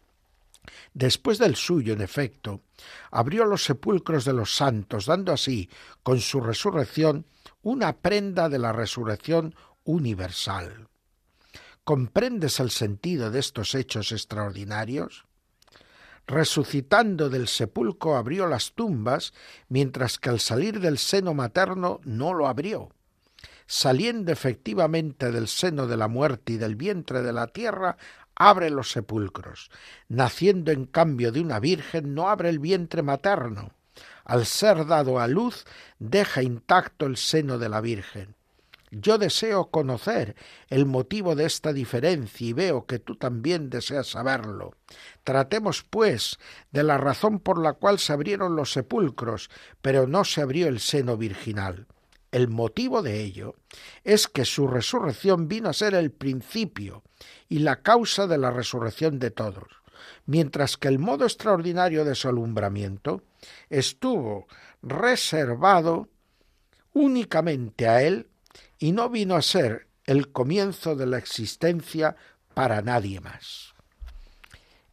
[0.93, 2.61] Después del suyo, en efecto,
[3.11, 5.69] abrió los sepulcros de los santos, dando así,
[6.03, 7.25] con su resurrección,
[7.61, 10.87] una prenda de la resurrección universal.
[11.83, 15.25] ¿Comprendes el sentido de estos hechos extraordinarios?
[16.27, 19.33] Resucitando del sepulcro abrió las tumbas,
[19.69, 22.91] mientras que al salir del seno materno no lo abrió.
[23.67, 27.97] Saliendo efectivamente del seno de la muerte y del vientre de la tierra,
[28.33, 29.69] abre los sepulcros.
[30.07, 33.71] Naciendo en cambio de una virgen, no abre el vientre materno.
[34.23, 35.65] Al ser dado a luz,
[35.99, 38.35] deja intacto el seno de la virgen.
[38.89, 40.37] Yo deseo conocer
[40.69, 44.75] el motivo de esta diferencia y veo que tú también deseas saberlo.
[45.25, 46.39] Tratemos, pues,
[46.71, 49.49] de la razón por la cual se abrieron los sepulcros,
[49.81, 51.85] pero no se abrió el seno virginal.
[52.31, 53.55] El motivo de ello
[54.03, 57.03] es que su resurrección vino a ser el principio
[57.47, 59.67] y la causa de la resurrección de todos,
[60.25, 63.21] mientras que el modo extraordinario de su alumbramiento
[63.69, 64.47] estuvo
[64.81, 66.09] reservado
[66.93, 68.27] únicamente a él
[68.79, 72.15] y no vino a ser el comienzo de la existencia
[72.53, 73.73] para nadie más.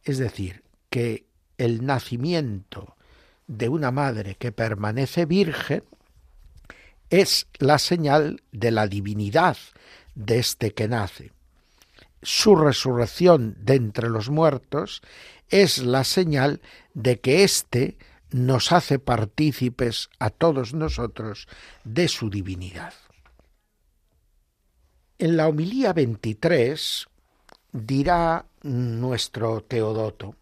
[0.03, 1.25] Es decir, que
[1.57, 2.95] el nacimiento
[3.47, 5.83] de una madre que permanece virgen
[7.09, 9.57] es la señal de la divinidad
[10.15, 11.31] de este que nace.
[12.21, 15.01] Su resurrección de entre los muertos
[15.49, 16.61] es la señal
[16.93, 17.97] de que éste
[18.31, 21.47] nos hace partícipes a todos nosotros
[21.83, 22.93] de su divinidad.
[25.17, 27.07] En la homilía 23
[27.71, 30.35] dirá nuestro Teodoto,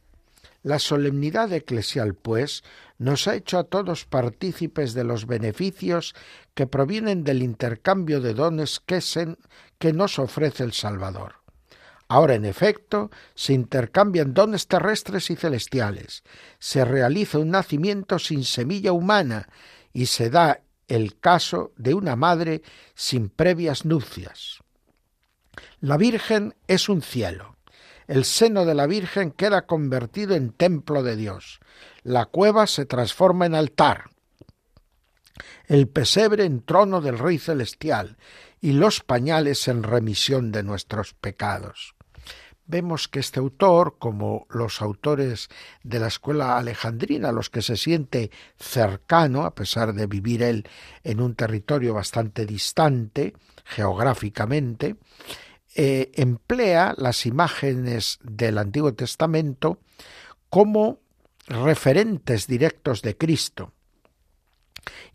[0.63, 2.63] la solemnidad eclesial, pues,
[2.97, 6.15] nos ha hecho a todos partícipes de los beneficios
[6.54, 9.02] que provienen del intercambio de dones que,
[9.78, 11.36] que nos ofrece el Salvador.
[12.08, 16.23] Ahora, en efecto, se intercambian dones terrestres y celestiales,
[16.60, 19.49] se realiza un nacimiento sin semilla humana
[19.93, 22.62] y se da el caso de una madre
[22.93, 24.60] sin previas nupcias.
[25.80, 27.52] La Virgen es un cielo.
[28.07, 31.59] El seno de la Virgen queda convertido en templo de Dios.
[32.03, 34.09] La cueva se transforma en altar.
[35.67, 38.17] El pesebre en trono del Rey Celestial
[38.61, 41.95] y los pañales en remisión de nuestros pecados.
[42.65, 45.49] Vemos que este autor, como los autores
[45.83, 50.67] de la escuela alejandrina, los que se siente cercano, a pesar de vivir él
[51.03, 53.33] en un territorio bastante distante
[53.65, 54.95] geográficamente,
[55.75, 59.79] eh, emplea las imágenes del Antiguo Testamento
[60.49, 60.99] como
[61.47, 63.71] referentes directos de Cristo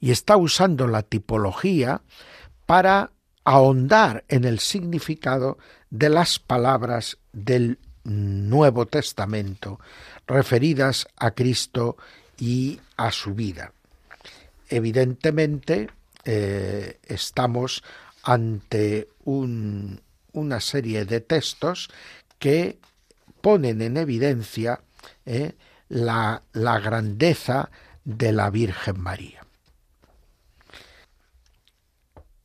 [0.01, 2.03] y está usando la tipología
[2.66, 3.12] para
[3.44, 5.59] ahondar en el significado
[5.90, 9.81] de las palabras del Nuevo Testamento
[10.27, 11.97] referidas a Cristo
[12.38, 13.73] y a su vida.
[14.68, 15.88] Evidentemente,
[16.25, 17.83] eh, estamos
[18.23, 20.01] ante un,
[20.38, 21.90] una serie de textos
[22.38, 22.79] que
[23.40, 24.81] ponen en evidencia
[25.27, 25.53] eh,
[25.88, 27.70] la, la grandeza
[28.05, 29.44] de la Virgen María.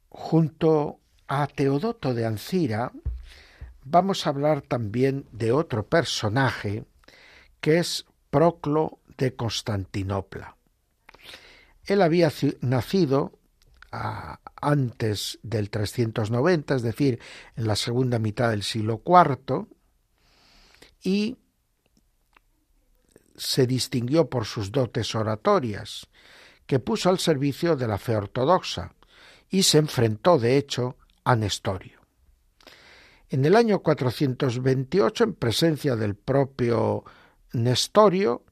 [0.10, 2.92] Junto a Teodoto de Ancira
[3.84, 6.86] vamos a hablar también de otro personaje
[7.60, 10.56] que es Proclo de Constantinopla.
[11.86, 13.34] Él había nacido
[14.70, 17.20] antes del 390, es decir,
[17.56, 19.68] en la segunda mitad del siglo IV,
[21.02, 21.38] y
[23.36, 26.08] se distinguió por sus dotes oratorias,
[26.66, 28.94] que puso al servicio de la fe ortodoxa,
[29.50, 32.02] y se enfrentó, de hecho, a Nestorio.
[33.30, 37.04] En el año 428, en presencia del propio
[37.54, 38.44] Nestorio,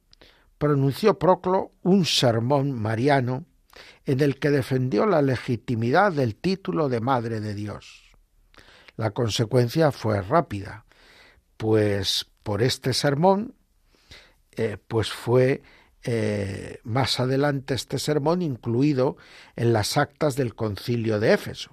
[0.58, 3.46] pronunció Proclo un sermón mariano
[4.06, 8.16] en el que defendió la legitimidad del título de Madre de Dios.
[8.98, 10.86] La consecuencia fue rápida,
[11.58, 13.56] pues por este sermón,
[14.52, 15.62] eh, pues fue
[16.04, 19.18] eh, más adelante este sermón incluido
[19.56, 21.72] en las actas del concilio de Éfeso.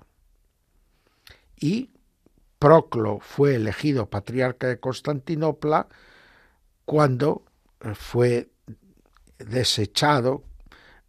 [1.57, 1.91] Y
[2.59, 5.89] Proclo fue elegido patriarca de Constantinopla
[6.85, 7.45] cuando
[7.81, 8.51] eh, fue
[9.39, 10.45] desechado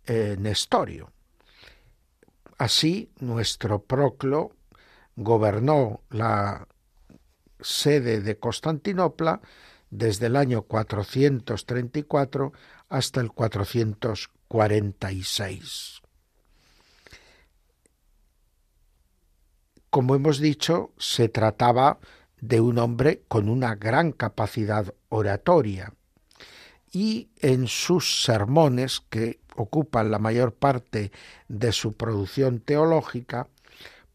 [0.10, 1.12] Nestorio.
[2.58, 4.56] Así, nuestro Proclo
[5.16, 6.68] gobernó la
[7.60, 9.42] sede de Constantinopla
[9.90, 12.54] desde el año 434
[12.90, 16.02] hasta el 446.
[19.90, 22.00] Como hemos dicho, se trataba
[22.42, 25.94] de un hombre con una gran capacidad oratoria
[26.92, 31.12] y en sus sermones, que ocupan la mayor parte
[31.48, 33.48] de su producción teológica,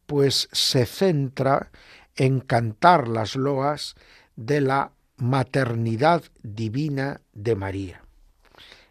[0.07, 1.71] pues se centra
[2.17, 3.95] en cantar las loas
[4.37, 8.03] de la maternidad divina de María.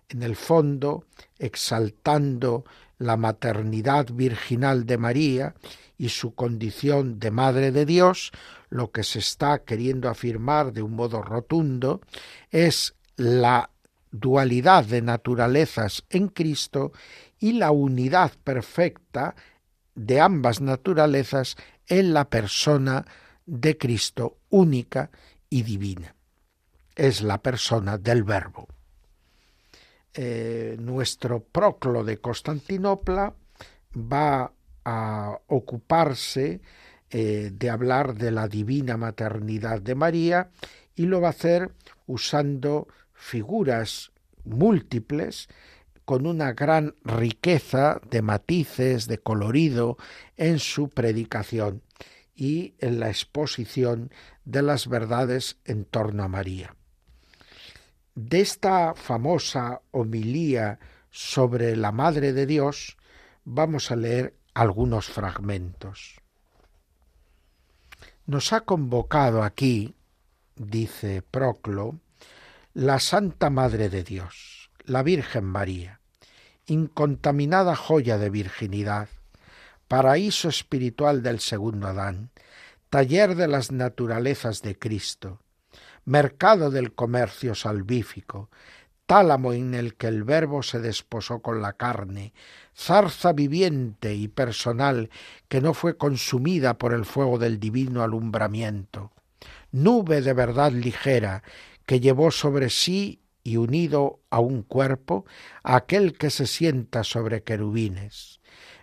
[0.10, 1.06] En el fondo,
[1.40, 2.64] exaltando
[2.98, 5.56] la maternidad virginal de María
[5.98, 8.32] y su condición de Madre de Dios,
[8.70, 12.02] lo que se está queriendo afirmar de un modo rotundo
[12.52, 13.70] es la
[14.14, 16.94] dualidad de naturalezas en Cristo
[17.40, 19.36] y la unidad perfecta
[19.96, 21.58] de ambas naturalezas
[21.88, 23.06] en la persona
[23.46, 25.10] de Cristo única
[25.50, 26.16] y divina.
[26.96, 28.68] Es la persona del Verbo.
[30.14, 33.34] Eh, nuestro Proclo de Constantinopla
[33.96, 34.54] va
[34.86, 36.62] a ocuparse
[37.10, 40.52] eh, de hablar de la divina maternidad de María
[40.96, 41.72] y lo va a hacer
[42.06, 42.88] usando
[43.24, 44.12] figuras
[44.44, 45.48] múltiples
[46.04, 49.98] con una gran riqueza de matices, de colorido
[50.36, 51.82] en su predicación
[52.36, 54.12] y en la exposición
[54.44, 56.76] de las verdades en torno a María.
[58.14, 62.98] De esta famosa homilía sobre la Madre de Dios
[63.46, 66.20] vamos a leer algunos fragmentos.
[68.26, 69.96] Nos ha convocado aquí,
[70.56, 72.00] dice Proclo,
[72.76, 76.00] la Santa Madre de Dios, la Virgen María,
[76.66, 79.10] incontaminada joya de virginidad,
[79.88, 82.32] paraíso espiritual del segundo Adán,
[82.90, 85.40] taller de las naturalezas de Cristo,
[86.04, 88.50] mercado del comercio salvífico,
[89.06, 92.34] tálamo en el que el Verbo se desposó con la carne,
[92.76, 95.12] zarza viviente y personal
[95.48, 99.12] que no fue consumida por el fuego del divino alumbramiento,
[99.72, 101.44] nube de verdad ligera
[101.94, 105.28] que llevó sobre sí y unido a un cuerpo
[105.62, 108.40] aquel que se sienta sobre querubines,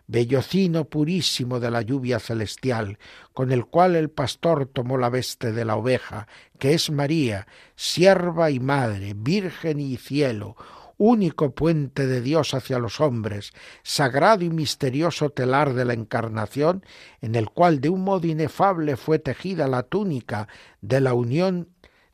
[0.06, 3.00] bellocino purísimo de la lluvia celestial,
[3.32, 6.28] con el cual el pastor tomó la veste de la oveja,
[6.60, 10.54] que es María, sierva y madre, virgen y cielo,
[10.96, 13.52] único puente de Dios hacia los hombres,
[13.82, 16.84] sagrado y misterioso telar de la encarnación,
[17.22, 20.46] en el cual de un modo inefable fue tejida la túnica
[20.80, 21.70] de la unión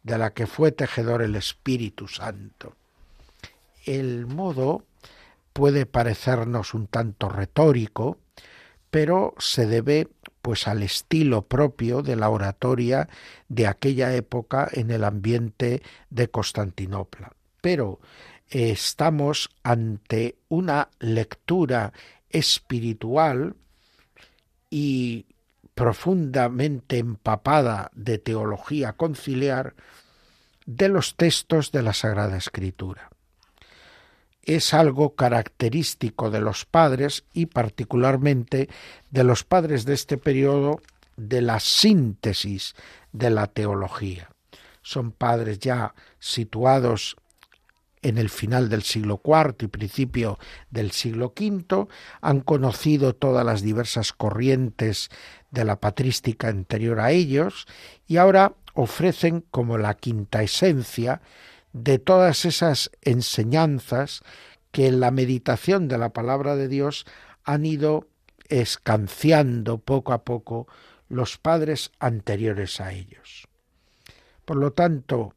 [0.06, 2.76] de la que fue tejedor el Espíritu Santo.
[3.84, 4.84] El modo
[5.52, 8.18] puede parecernos un tanto retórico,
[8.88, 10.08] pero se debe
[10.42, 13.08] pues al estilo propio de la oratoria
[13.48, 17.32] de aquella época en el ambiente de Constantinopla.
[17.60, 17.98] Pero
[18.48, 21.92] estamos ante una lectura
[22.30, 23.56] espiritual
[24.70, 25.26] y
[25.76, 29.74] profundamente empapada de teología conciliar
[30.64, 33.10] de los textos de la Sagrada Escritura.
[34.42, 38.70] Es algo característico de los padres y particularmente
[39.10, 40.80] de los padres de este periodo
[41.18, 42.74] de la síntesis
[43.12, 44.30] de la teología.
[44.80, 47.16] Son padres ya situados
[48.06, 50.38] en el final del siglo IV y principio
[50.70, 51.88] del siglo V,
[52.20, 55.10] han conocido todas las diversas corrientes
[55.56, 57.66] de la patrística anterior a ellos
[58.06, 61.22] y ahora ofrecen como la quinta esencia
[61.72, 64.22] de todas esas enseñanzas
[64.70, 67.06] que en la meditación de la palabra de Dios
[67.42, 68.06] han ido
[68.48, 70.68] escanciando poco a poco
[71.08, 73.48] los padres anteriores a ellos.
[74.44, 75.34] Por lo tanto,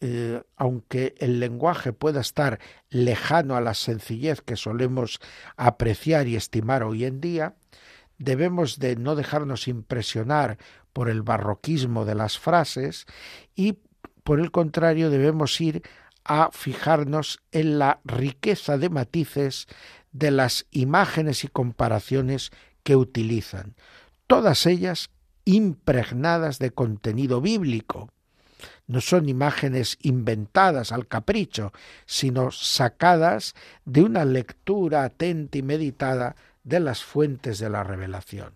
[0.00, 2.58] eh, aunque el lenguaje pueda estar
[2.88, 5.20] lejano a la sencillez que solemos
[5.56, 7.54] apreciar y estimar hoy en día,
[8.18, 10.58] debemos de no dejarnos impresionar
[10.92, 13.06] por el barroquismo de las frases
[13.54, 13.78] y
[14.24, 15.82] por el contrario debemos ir
[16.24, 19.66] a fijarnos en la riqueza de matices
[20.12, 22.50] de las imágenes y comparaciones
[22.82, 23.74] que utilizan,
[24.26, 25.10] todas ellas
[25.44, 28.10] impregnadas de contenido bíblico.
[28.86, 31.72] No son imágenes inventadas al capricho,
[32.04, 33.54] sino sacadas
[33.84, 38.54] de una lectura atenta y meditada de las fuentes de la revelación.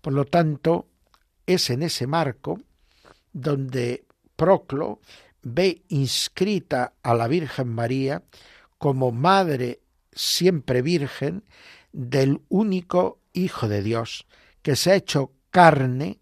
[0.00, 0.86] Por lo tanto,
[1.46, 2.60] es en ese marco
[3.32, 4.04] donde
[4.36, 5.00] Proclo
[5.42, 8.22] ve inscrita a la Virgen María
[8.78, 9.80] como Madre
[10.12, 11.44] siempre Virgen
[11.92, 14.26] del único Hijo de Dios,
[14.62, 16.20] que se ha hecho carne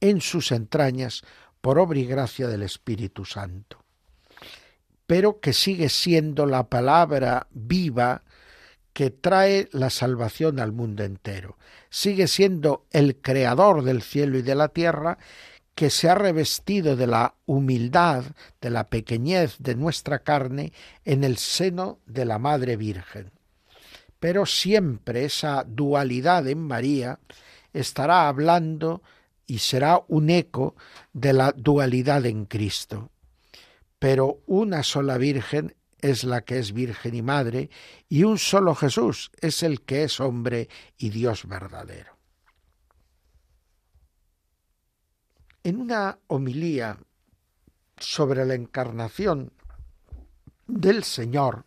[0.00, 1.22] en sus entrañas
[1.60, 3.84] por obra y gracia del Espíritu Santo,
[5.06, 8.22] pero que sigue siendo la palabra viva
[8.94, 11.58] que trae la salvación al mundo entero.
[11.90, 15.18] Sigue siendo el creador del cielo y de la tierra
[15.74, 18.24] que se ha revestido de la humildad,
[18.60, 20.72] de la pequeñez de nuestra carne
[21.04, 23.32] en el seno de la Madre Virgen.
[24.20, 27.18] Pero siempre esa dualidad en María
[27.72, 29.02] estará hablando
[29.46, 30.76] y será un eco
[31.12, 33.10] de la dualidad en Cristo.
[33.98, 35.74] Pero una sola Virgen
[36.04, 37.70] es la que es Virgen y Madre,
[38.10, 42.18] y un solo Jesús es el que es hombre y Dios verdadero.
[45.62, 46.98] En una homilía
[47.96, 49.50] sobre la encarnación
[50.66, 51.64] del Señor,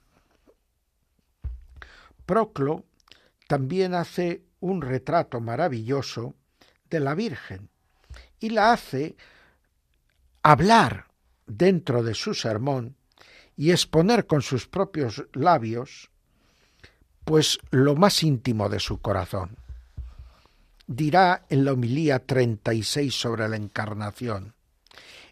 [2.28, 2.86] Proclo
[3.48, 6.36] también hace un retrato maravilloso
[6.92, 7.72] de la Virgen
[8.40, 9.16] y la hace
[10.44, 11.08] hablar
[11.48, 12.97] dentro de su sermón
[13.58, 16.10] y exponer con sus propios labios
[17.26, 19.58] pues lo más íntimo de su corazón.
[20.86, 24.54] Dirá en la homilía 36 sobre la encarnación,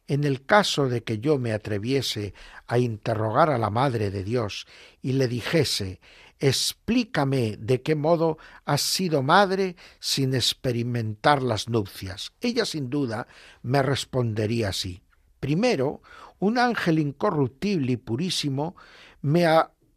[0.07, 2.33] en el caso de que yo me atreviese
[2.67, 4.67] a interrogar a la Madre de Dios
[5.01, 6.01] y le dijese
[6.39, 12.33] explícame de qué modo has sido madre sin experimentar las nupcias.
[12.41, 13.27] Ella sin duda
[13.61, 15.01] me respondería así.
[15.39, 16.01] Primero,
[16.45, 18.75] un ángel incorruptible y purísimo
[19.21, 19.45] me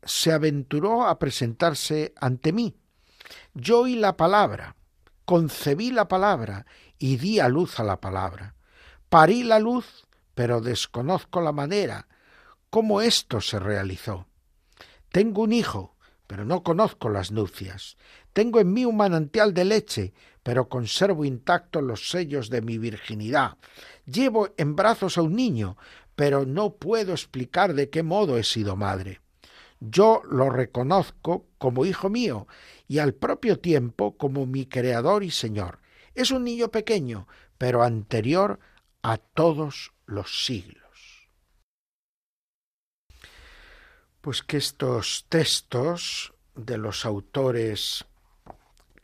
[0.02, 2.74] se aventuró a presentarse ante mí.
[3.52, 4.76] Yo oí la palabra,
[5.26, 6.64] concebí la palabra
[6.98, 8.54] y di a luz a la palabra.
[9.10, 12.08] Parí la luz, pero desconozco la manera,
[12.70, 14.26] cómo esto se realizó.
[15.10, 15.96] Tengo un hijo,
[16.26, 17.96] pero no conozco las nupcias.
[18.32, 23.58] Tengo en mí un manantial de leche, pero conservo intactos los sellos de mi virginidad.
[24.06, 25.76] Llevo en brazos a un niño,
[26.18, 29.20] pero no puedo explicar de qué modo he sido madre.
[29.78, 32.48] Yo lo reconozco como hijo mío
[32.88, 35.78] y al propio tiempo como mi creador y señor.
[36.16, 38.58] Es un niño pequeño, pero anterior
[39.00, 41.28] a todos los siglos.
[44.20, 48.06] Pues que estos textos de los autores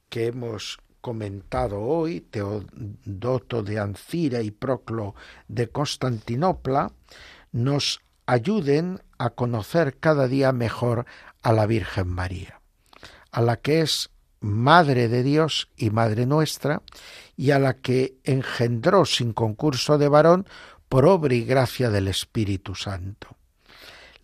[0.09, 5.15] que hemos comentado hoy, Teodoto de Ancira y Proclo
[5.49, 6.93] de Constantinopla,
[7.53, 11.05] nos ayuden a conocer cada día mejor
[11.43, 12.63] a la Virgen María,
[13.31, 14.09] a la que es
[14.41, 16.81] Madre de Dios y Madre nuestra,
[17.37, 20.47] y a la que engendró sin concurso de varón
[20.89, 23.37] por obra y gracia del Espíritu Santo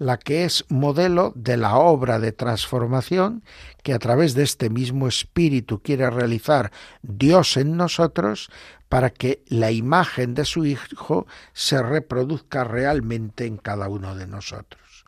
[0.01, 3.44] la que es modelo de la obra de transformación
[3.82, 6.72] que a través de este mismo espíritu quiere realizar
[7.03, 8.51] Dios en nosotros
[8.88, 15.05] para que la imagen de su Hijo se reproduzca realmente en cada uno de nosotros.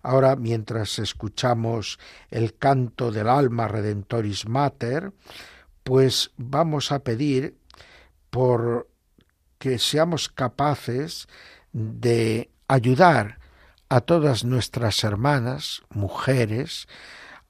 [0.00, 1.98] Ahora, mientras escuchamos
[2.30, 5.12] el canto del alma Redentoris Mater,
[5.82, 7.56] pues vamos a pedir
[8.30, 8.88] por
[9.58, 11.26] que seamos capaces
[11.72, 13.39] de ayudar
[13.90, 16.86] a todas nuestras hermanas, mujeres,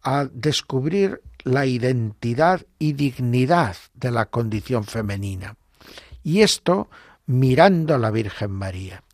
[0.03, 5.57] a descubrir la identidad y dignidad de la condición femenina.
[6.22, 6.91] Y esto
[7.26, 9.05] mirando a la Virgen María,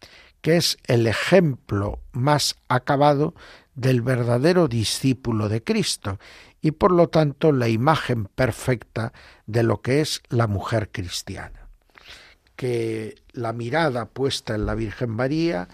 [0.41, 3.35] que es el ejemplo más acabado
[3.75, 6.19] del verdadero discípulo de Cristo
[6.63, 9.13] y por lo tanto la imagen perfecta
[9.47, 11.69] de lo que es la mujer cristiana.
[12.55, 15.69] Que la mirada puesta en la Virgen María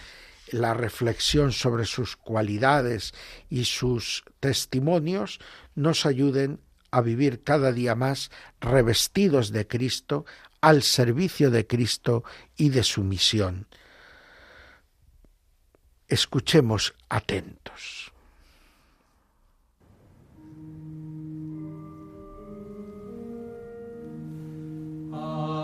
[0.52, 3.14] la reflexión sobre sus cualidades
[3.48, 5.40] y sus testimonios
[5.74, 8.30] nos ayuden a vivir cada día más
[8.60, 10.26] revestidos de Cristo,
[10.60, 12.22] al servicio de Cristo
[12.56, 13.66] y de su misión.
[16.06, 18.12] Escuchemos atentos.
[25.14, 25.61] Oh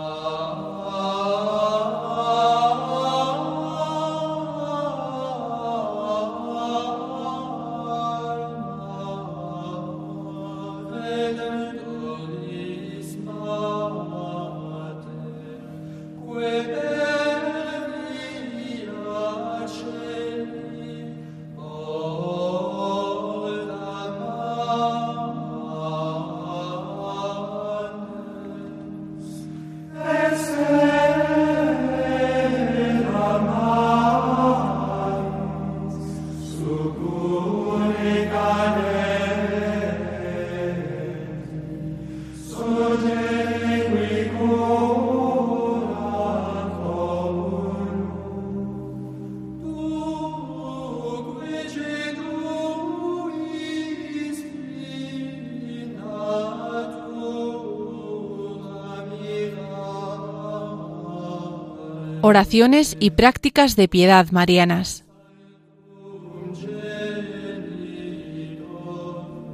[62.39, 65.03] Oraciones y prácticas de piedad marianas.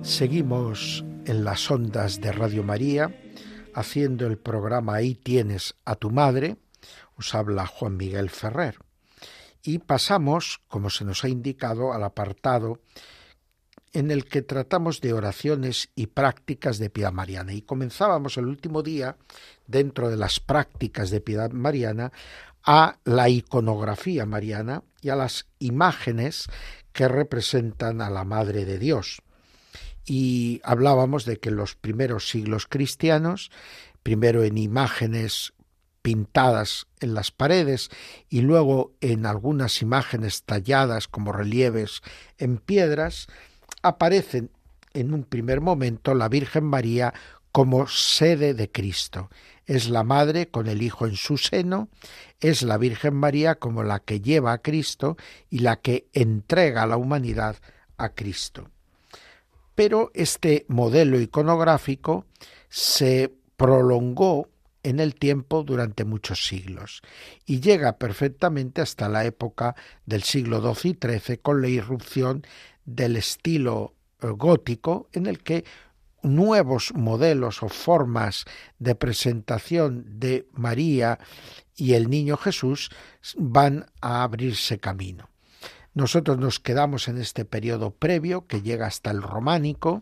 [0.04, 3.10] Seguimos en las ondas de Radio María
[3.74, 6.58] haciendo el programa Ahí tienes a tu madre.
[7.18, 8.78] Os habla Juan Miguel Ferrer.
[9.64, 12.82] Y pasamos, como se nos ha indicado, al apartado
[13.94, 17.54] en el que tratamos de oraciones y prácticas de piedad mariana.
[17.54, 19.18] Y comenzábamos el último día,
[19.66, 22.12] dentro de las prácticas de piedad mariana,
[22.66, 26.48] a la iconografía mariana y a las imágenes
[26.92, 29.22] que representan a la Madre de Dios.
[30.06, 33.52] Y hablábamos de que en los primeros siglos cristianos,
[34.04, 35.54] primero en imágenes
[36.02, 37.90] pintadas en las paredes
[38.30, 42.02] y luego en algunas imágenes talladas como relieves
[42.38, 43.28] en piedras,
[43.82, 44.52] aparecen
[44.94, 47.14] en un primer momento la Virgen María
[47.52, 49.30] como sede de Cristo.
[49.66, 51.90] Es la madre con el Hijo en su seno,
[52.40, 55.18] es la Virgen María como la que lleva a Cristo
[55.50, 57.58] y la que entrega a la humanidad
[57.98, 58.70] a Cristo.
[59.74, 62.26] Pero este modelo iconográfico
[62.70, 64.50] se prolongó
[64.84, 67.02] en el tiempo durante muchos siglos
[67.46, 72.46] y llega perfectamente hasta la época del siglo XII y XIII con la irrupción
[72.86, 75.66] del estilo eh, gótico en el que
[76.26, 78.46] nuevos modelos o formas
[78.80, 81.20] de presentación de María
[81.76, 82.90] y el niño Jesús
[83.38, 85.30] van a abrirse camino.
[85.94, 90.02] Nosotros nos quedamos en este periodo previo que llega hasta el románico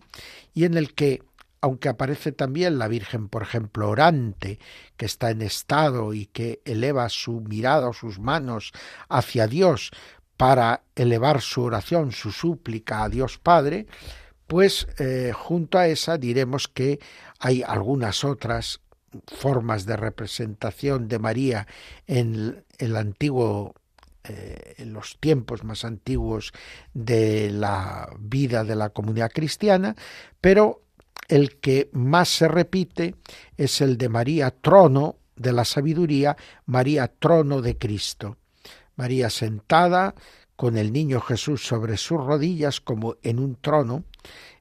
[0.53, 1.21] y en el que,
[1.61, 4.59] aunque aparece también la Virgen, por ejemplo, orante,
[4.97, 8.71] que está en estado y que eleva su mirada o sus manos
[9.07, 9.91] hacia Dios
[10.35, 13.85] para elevar su oración, su súplica a Dios Padre,
[14.47, 16.99] pues eh, junto a esa diremos que
[17.39, 18.81] hay algunas otras
[19.27, 21.67] formas de representación de María
[22.07, 23.75] en el antiguo
[24.25, 26.53] eh, en los tiempos más antiguos
[26.93, 29.97] de la vida de la comunidad cristiana,
[30.39, 30.83] pero
[31.27, 33.15] el que más se repite
[33.57, 38.37] es el de María trono de la sabiduría, María trono de Cristo.
[38.95, 40.15] María sentada
[40.55, 44.05] con el niño Jesús sobre sus rodillas como en un trono,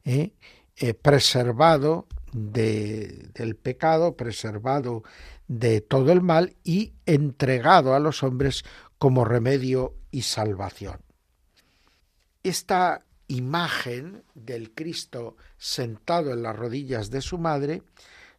[0.04, 0.32] ¿eh?
[0.76, 5.02] Eh, preservado de, del pecado, preservado
[5.48, 8.64] de todo el mal y entregado a los hombres
[8.98, 11.00] como remedio y salvación.
[12.42, 17.82] Esta imagen del Cristo sentado en las rodillas de su madre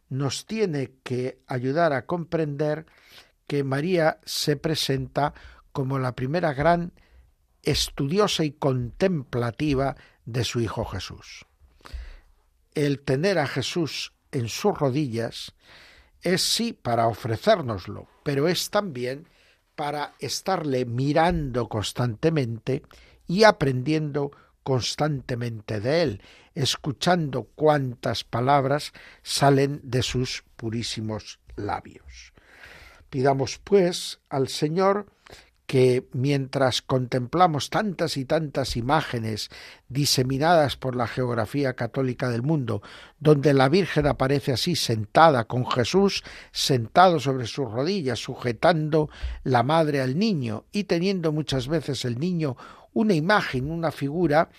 [0.08, 2.86] nos tiene que ayudar a comprender
[3.46, 5.34] que María se presenta
[5.72, 6.92] como la primera gran
[7.62, 11.46] estudiosa y contemplativa de su Hijo Jesús.
[12.74, 15.54] El tener a Jesús en sus rodillas
[16.22, 19.28] es sí para ofrecérnoslo, pero es también
[19.76, 22.82] para estarle mirando constantemente
[23.26, 24.30] y aprendiendo
[24.62, 26.22] constantemente de él,
[26.54, 32.32] escuchando cuántas palabras salen de sus purísimos labios.
[33.10, 35.06] Pidamos, pues, al Señor
[35.74, 39.50] que mientras contemplamos tantas y tantas imágenes
[39.88, 42.80] diseminadas por la geografía católica del mundo,
[43.18, 46.22] donde la Virgen aparece así sentada con Jesús
[46.52, 49.10] sentado sobre sus rodillas, sujetando
[49.42, 52.56] la madre al niño y teniendo muchas veces el niño
[52.92, 54.50] una imagen, una figura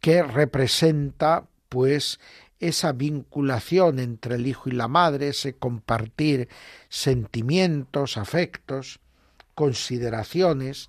[0.00, 2.18] que representa pues
[2.58, 6.48] esa vinculación entre el hijo y la madre, ese compartir
[6.88, 8.98] sentimientos, afectos,
[9.58, 10.88] consideraciones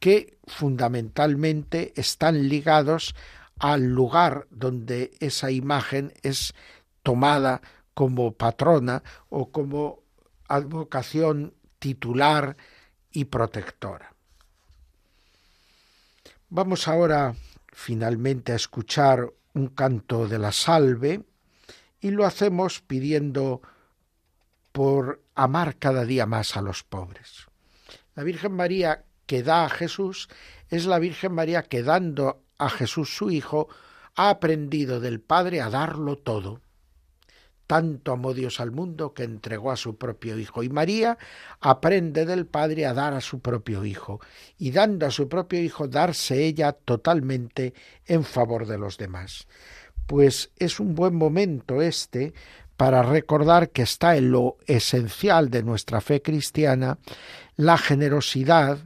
[0.00, 3.14] que fundamentalmente están ligados
[3.60, 6.52] al lugar donde esa imagen es
[7.04, 7.62] tomada
[7.94, 10.02] como patrona o como
[10.48, 12.56] advocación titular
[13.12, 14.12] y protectora.
[16.48, 17.36] Vamos ahora
[17.68, 21.22] finalmente a escuchar un canto de la salve
[22.00, 23.62] y lo hacemos pidiendo
[24.72, 27.46] por amar cada día más a los pobres.
[28.16, 30.28] La Virgen María que da a Jesús
[30.70, 33.68] es la Virgen María que dando a Jesús su Hijo
[34.14, 36.62] ha aprendido del Padre a darlo todo.
[37.66, 40.62] Tanto amó Dios al mundo que entregó a su propio Hijo.
[40.62, 41.18] Y María
[41.60, 44.20] aprende del Padre a dar a su propio Hijo.
[44.56, 47.74] Y dando a su propio Hijo, darse ella totalmente
[48.06, 49.46] en favor de los demás.
[50.06, 52.32] Pues es un buen momento este
[52.76, 56.98] para recordar que está en lo esencial de nuestra fe cristiana
[57.56, 58.78] la generosidad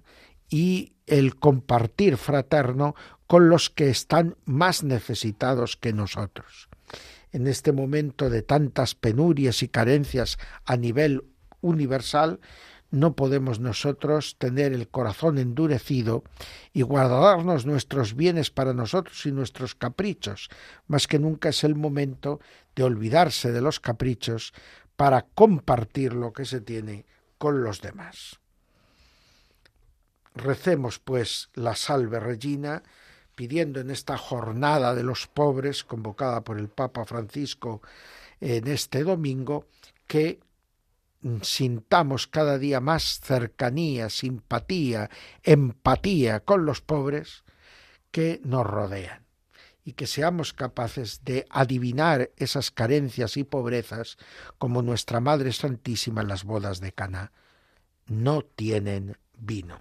[0.49, 2.95] y el compartir fraterno
[3.26, 6.68] con los que están más necesitados que nosotros.
[7.32, 11.24] En este momento de tantas penurias y carencias a nivel
[11.61, 12.41] universal,
[12.91, 16.24] no podemos nosotros tener el corazón endurecido
[16.72, 20.49] y guardarnos nuestros bienes para nosotros y nuestros caprichos.
[20.88, 22.41] Más que nunca es el momento
[22.74, 24.52] de olvidarse de los caprichos
[24.96, 27.06] para compartir lo que se tiene
[27.38, 28.40] con los demás.
[30.34, 32.82] Recemos, pues, la salve Regina,
[33.34, 37.80] pidiendo en esta jornada de los pobres, convocada por el Papa Francisco
[38.40, 39.66] en este domingo,
[40.06, 40.40] que
[41.42, 45.10] sintamos cada día más cercanía, simpatía,
[45.42, 47.44] empatía con los pobres
[48.10, 49.30] que nos rodean
[49.85, 54.18] y que seamos capaces de adivinar esas carencias y pobrezas
[54.59, 57.33] como nuestra Madre Santísima en las bodas de Cana.
[58.07, 59.78] No tienen vino.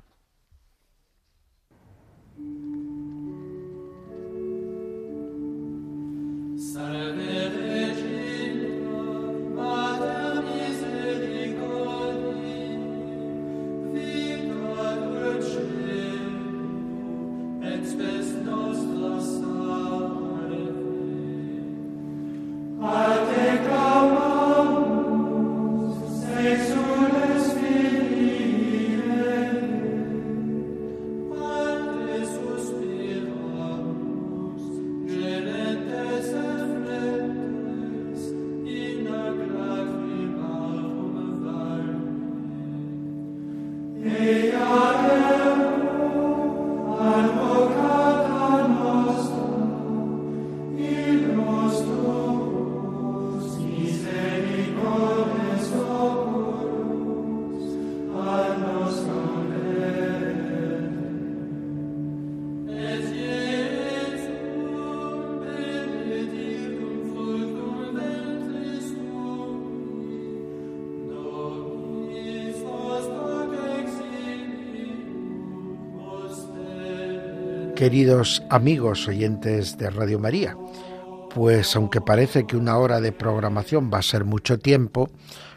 [77.79, 80.57] Queridos amigos oyentes de Radio María.
[81.33, 85.09] Pues aunque parece que una hora de programación va a ser mucho tiempo,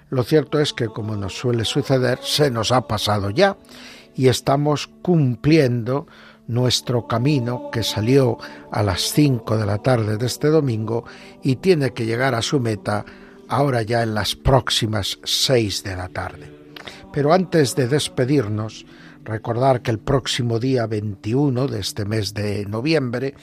[0.08, 3.56] lo cierto es que como nos suele suceder, se nos ha pasado ya
[4.14, 6.06] y estamos cumpliendo
[6.46, 8.38] nuestro camino que salió
[8.70, 11.04] a las 5 de la tarde de este domingo
[11.42, 13.04] y tiene que llegar a su meta
[13.48, 16.61] ahora ya en las próximas 6 de la tarde.
[17.12, 18.86] Pero antes de despedirnos,
[19.24, 23.34] Recordar que el próximo día 21 de este mes de noviembre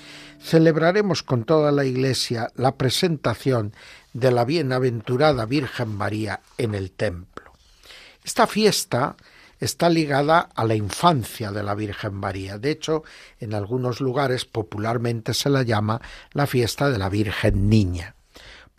[0.41, 3.74] celebraremos con toda la Iglesia la presentación
[4.11, 7.53] de la bienaventurada Virgen María en el templo.
[8.26, 9.15] Esta fiesta
[9.57, 12.57] está ligada a la infancia de la Virgen María.
[12.57, 13.03] De hecho,
[13.39, 16.01] en algunos lugares popularmente se la llama
[16.34, 18.15] la fiesta de la Virgen Niña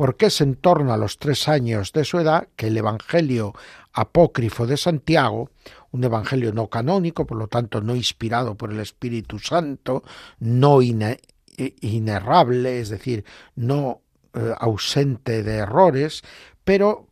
[0.01, 3.53] porque es en torno a los tres años de su edad que el Evangelio
[3.93, 5.51] apócrifo de Santiago,
[5.91, 10.03] un evangelio no canónico, por lo tanto no inspirado por el Espíritu Santo,
[10.38, 13.24] no inerrable, es decir,
[13.57, 14.03] no
[14.34, 16.22] eh, ausente de errores,
[16.64, 17.09] pero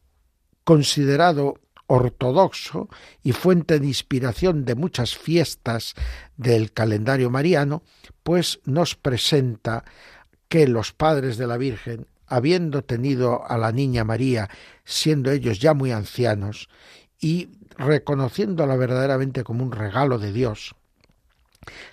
[0.64, 1.54] considerado
[1.88, 2.88] ortodoxo
[3.22, 5.94] y fuente de inspiración de muchas fiestas
[6.36, 7.82] del calendario mariano,
[8.22, 9.84] pues nos presenta
[10.48, 14.48] que los padres de la Virgen, habiendo tenido a la niña María,
[14.84, 16.68] siendo ellos ya muy ancianos,
[17.20, 20.74] y reconociéndola verdaderamente como un regalo de Dios,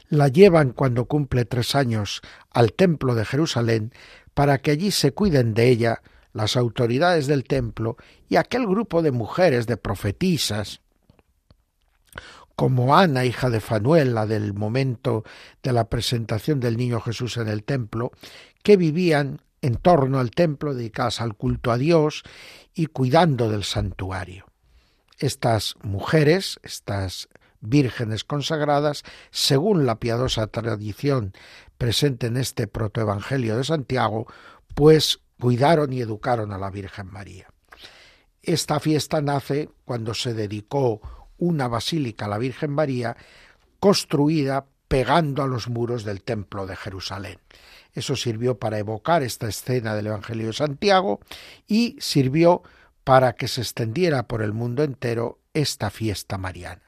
[0.09, 2.21] la llevan cuando cumple tres años
[2.51, 3.91] al templo de Jerusalén
[4.33, 6.01] para que allí se cuiden de ella
[6.33, 10.81] las autoridades del templo y aquel grupo de mujeres, de profetisas,
[12.55, 15.23] como Ana, hija de Fanuel, la del momento
[15.61, 18.11] de la presentación del niño Jesús en el templo,
[18.63, 22.21] que vivían en torno al templo dedicadas al culto a Dios
[22.75, 24.45] y cuidando del santuario.
[25.17, 27.29] Estas mujeres, estas
[27.61, 29.01] vírgenes consagradas,
[29.31, 31.33] según la piadosa tradición
[31.79, 34.27] presente en este protoevangelio de Santiago,
[34.75, 37.47] pues cuidaron y educaron a la Virgen María.
[38.43, 41.01] Esta fiesta nace cuando se dedicó
[41.39, 43.17] una basílica a la Virgen María
[43.79, 47.39] construida pegando a los muros del templo de Jerusalén.
[47.93, 51.21] Eso sirvió para evocar esta escena del Evangelio de Santiago
[51.67, 52.61] y sirvió
[53.05, 56.81] para que se extendiera por el mundo entero esta fiesta mariana.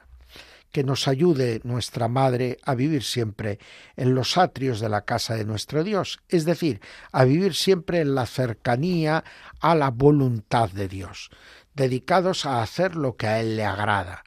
[0.70, 3.58] Que nos ayude nuestra Madre a vivir siempre
[3.96, 6.80] en los atrios de la casa de nuestro Dios, es decir,
[7.10, 9.24] a vivir siempre en la cercanía
[9.60, 11.30] a la voluntad de Dios,
[11.74, 14.24] dedicados a hacer lo que a Él le agrada,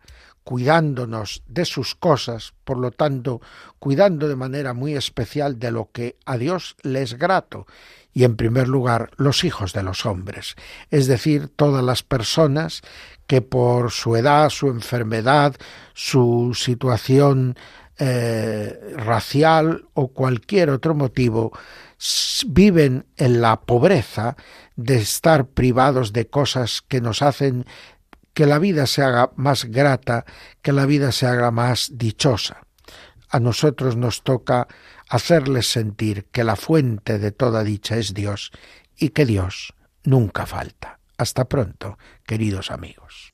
[0.52, 3.40] cuidándonos de sus cosas, por lo tanto,
[3.80, 7.68] cuidando de manera muy especial de lo que a Dios le es grato,
[8.12, 10.58] y en primer lugar los hijos de los hombres,
[10.90, 12.82] es decir, todas las personas
[13.28, 15.56] que por su edad, su enfermedad,
[15.94, 17.56] su situación
[17.98, 21.58] eh, racial o cualquier otro motivo,
[22.46, 24.36] viven en la pobreza
[24.76, 27.66] de estar privados de cosas que nos hacen
[28.34, 30.26] que la vida se haga más grata,
[30.62, 32.62] que la vida se haga más dichosa.
[33.30, 34.68] A nosotros nos toca
[35.10, 38.52] hacerles sentir que la fuente de toda dicha es Dios
[38.98, 39.74] y que Dios
[40.04, 41.00] nunca falta.
[41.18, 43.34] Hasta pronto, queridos amigos.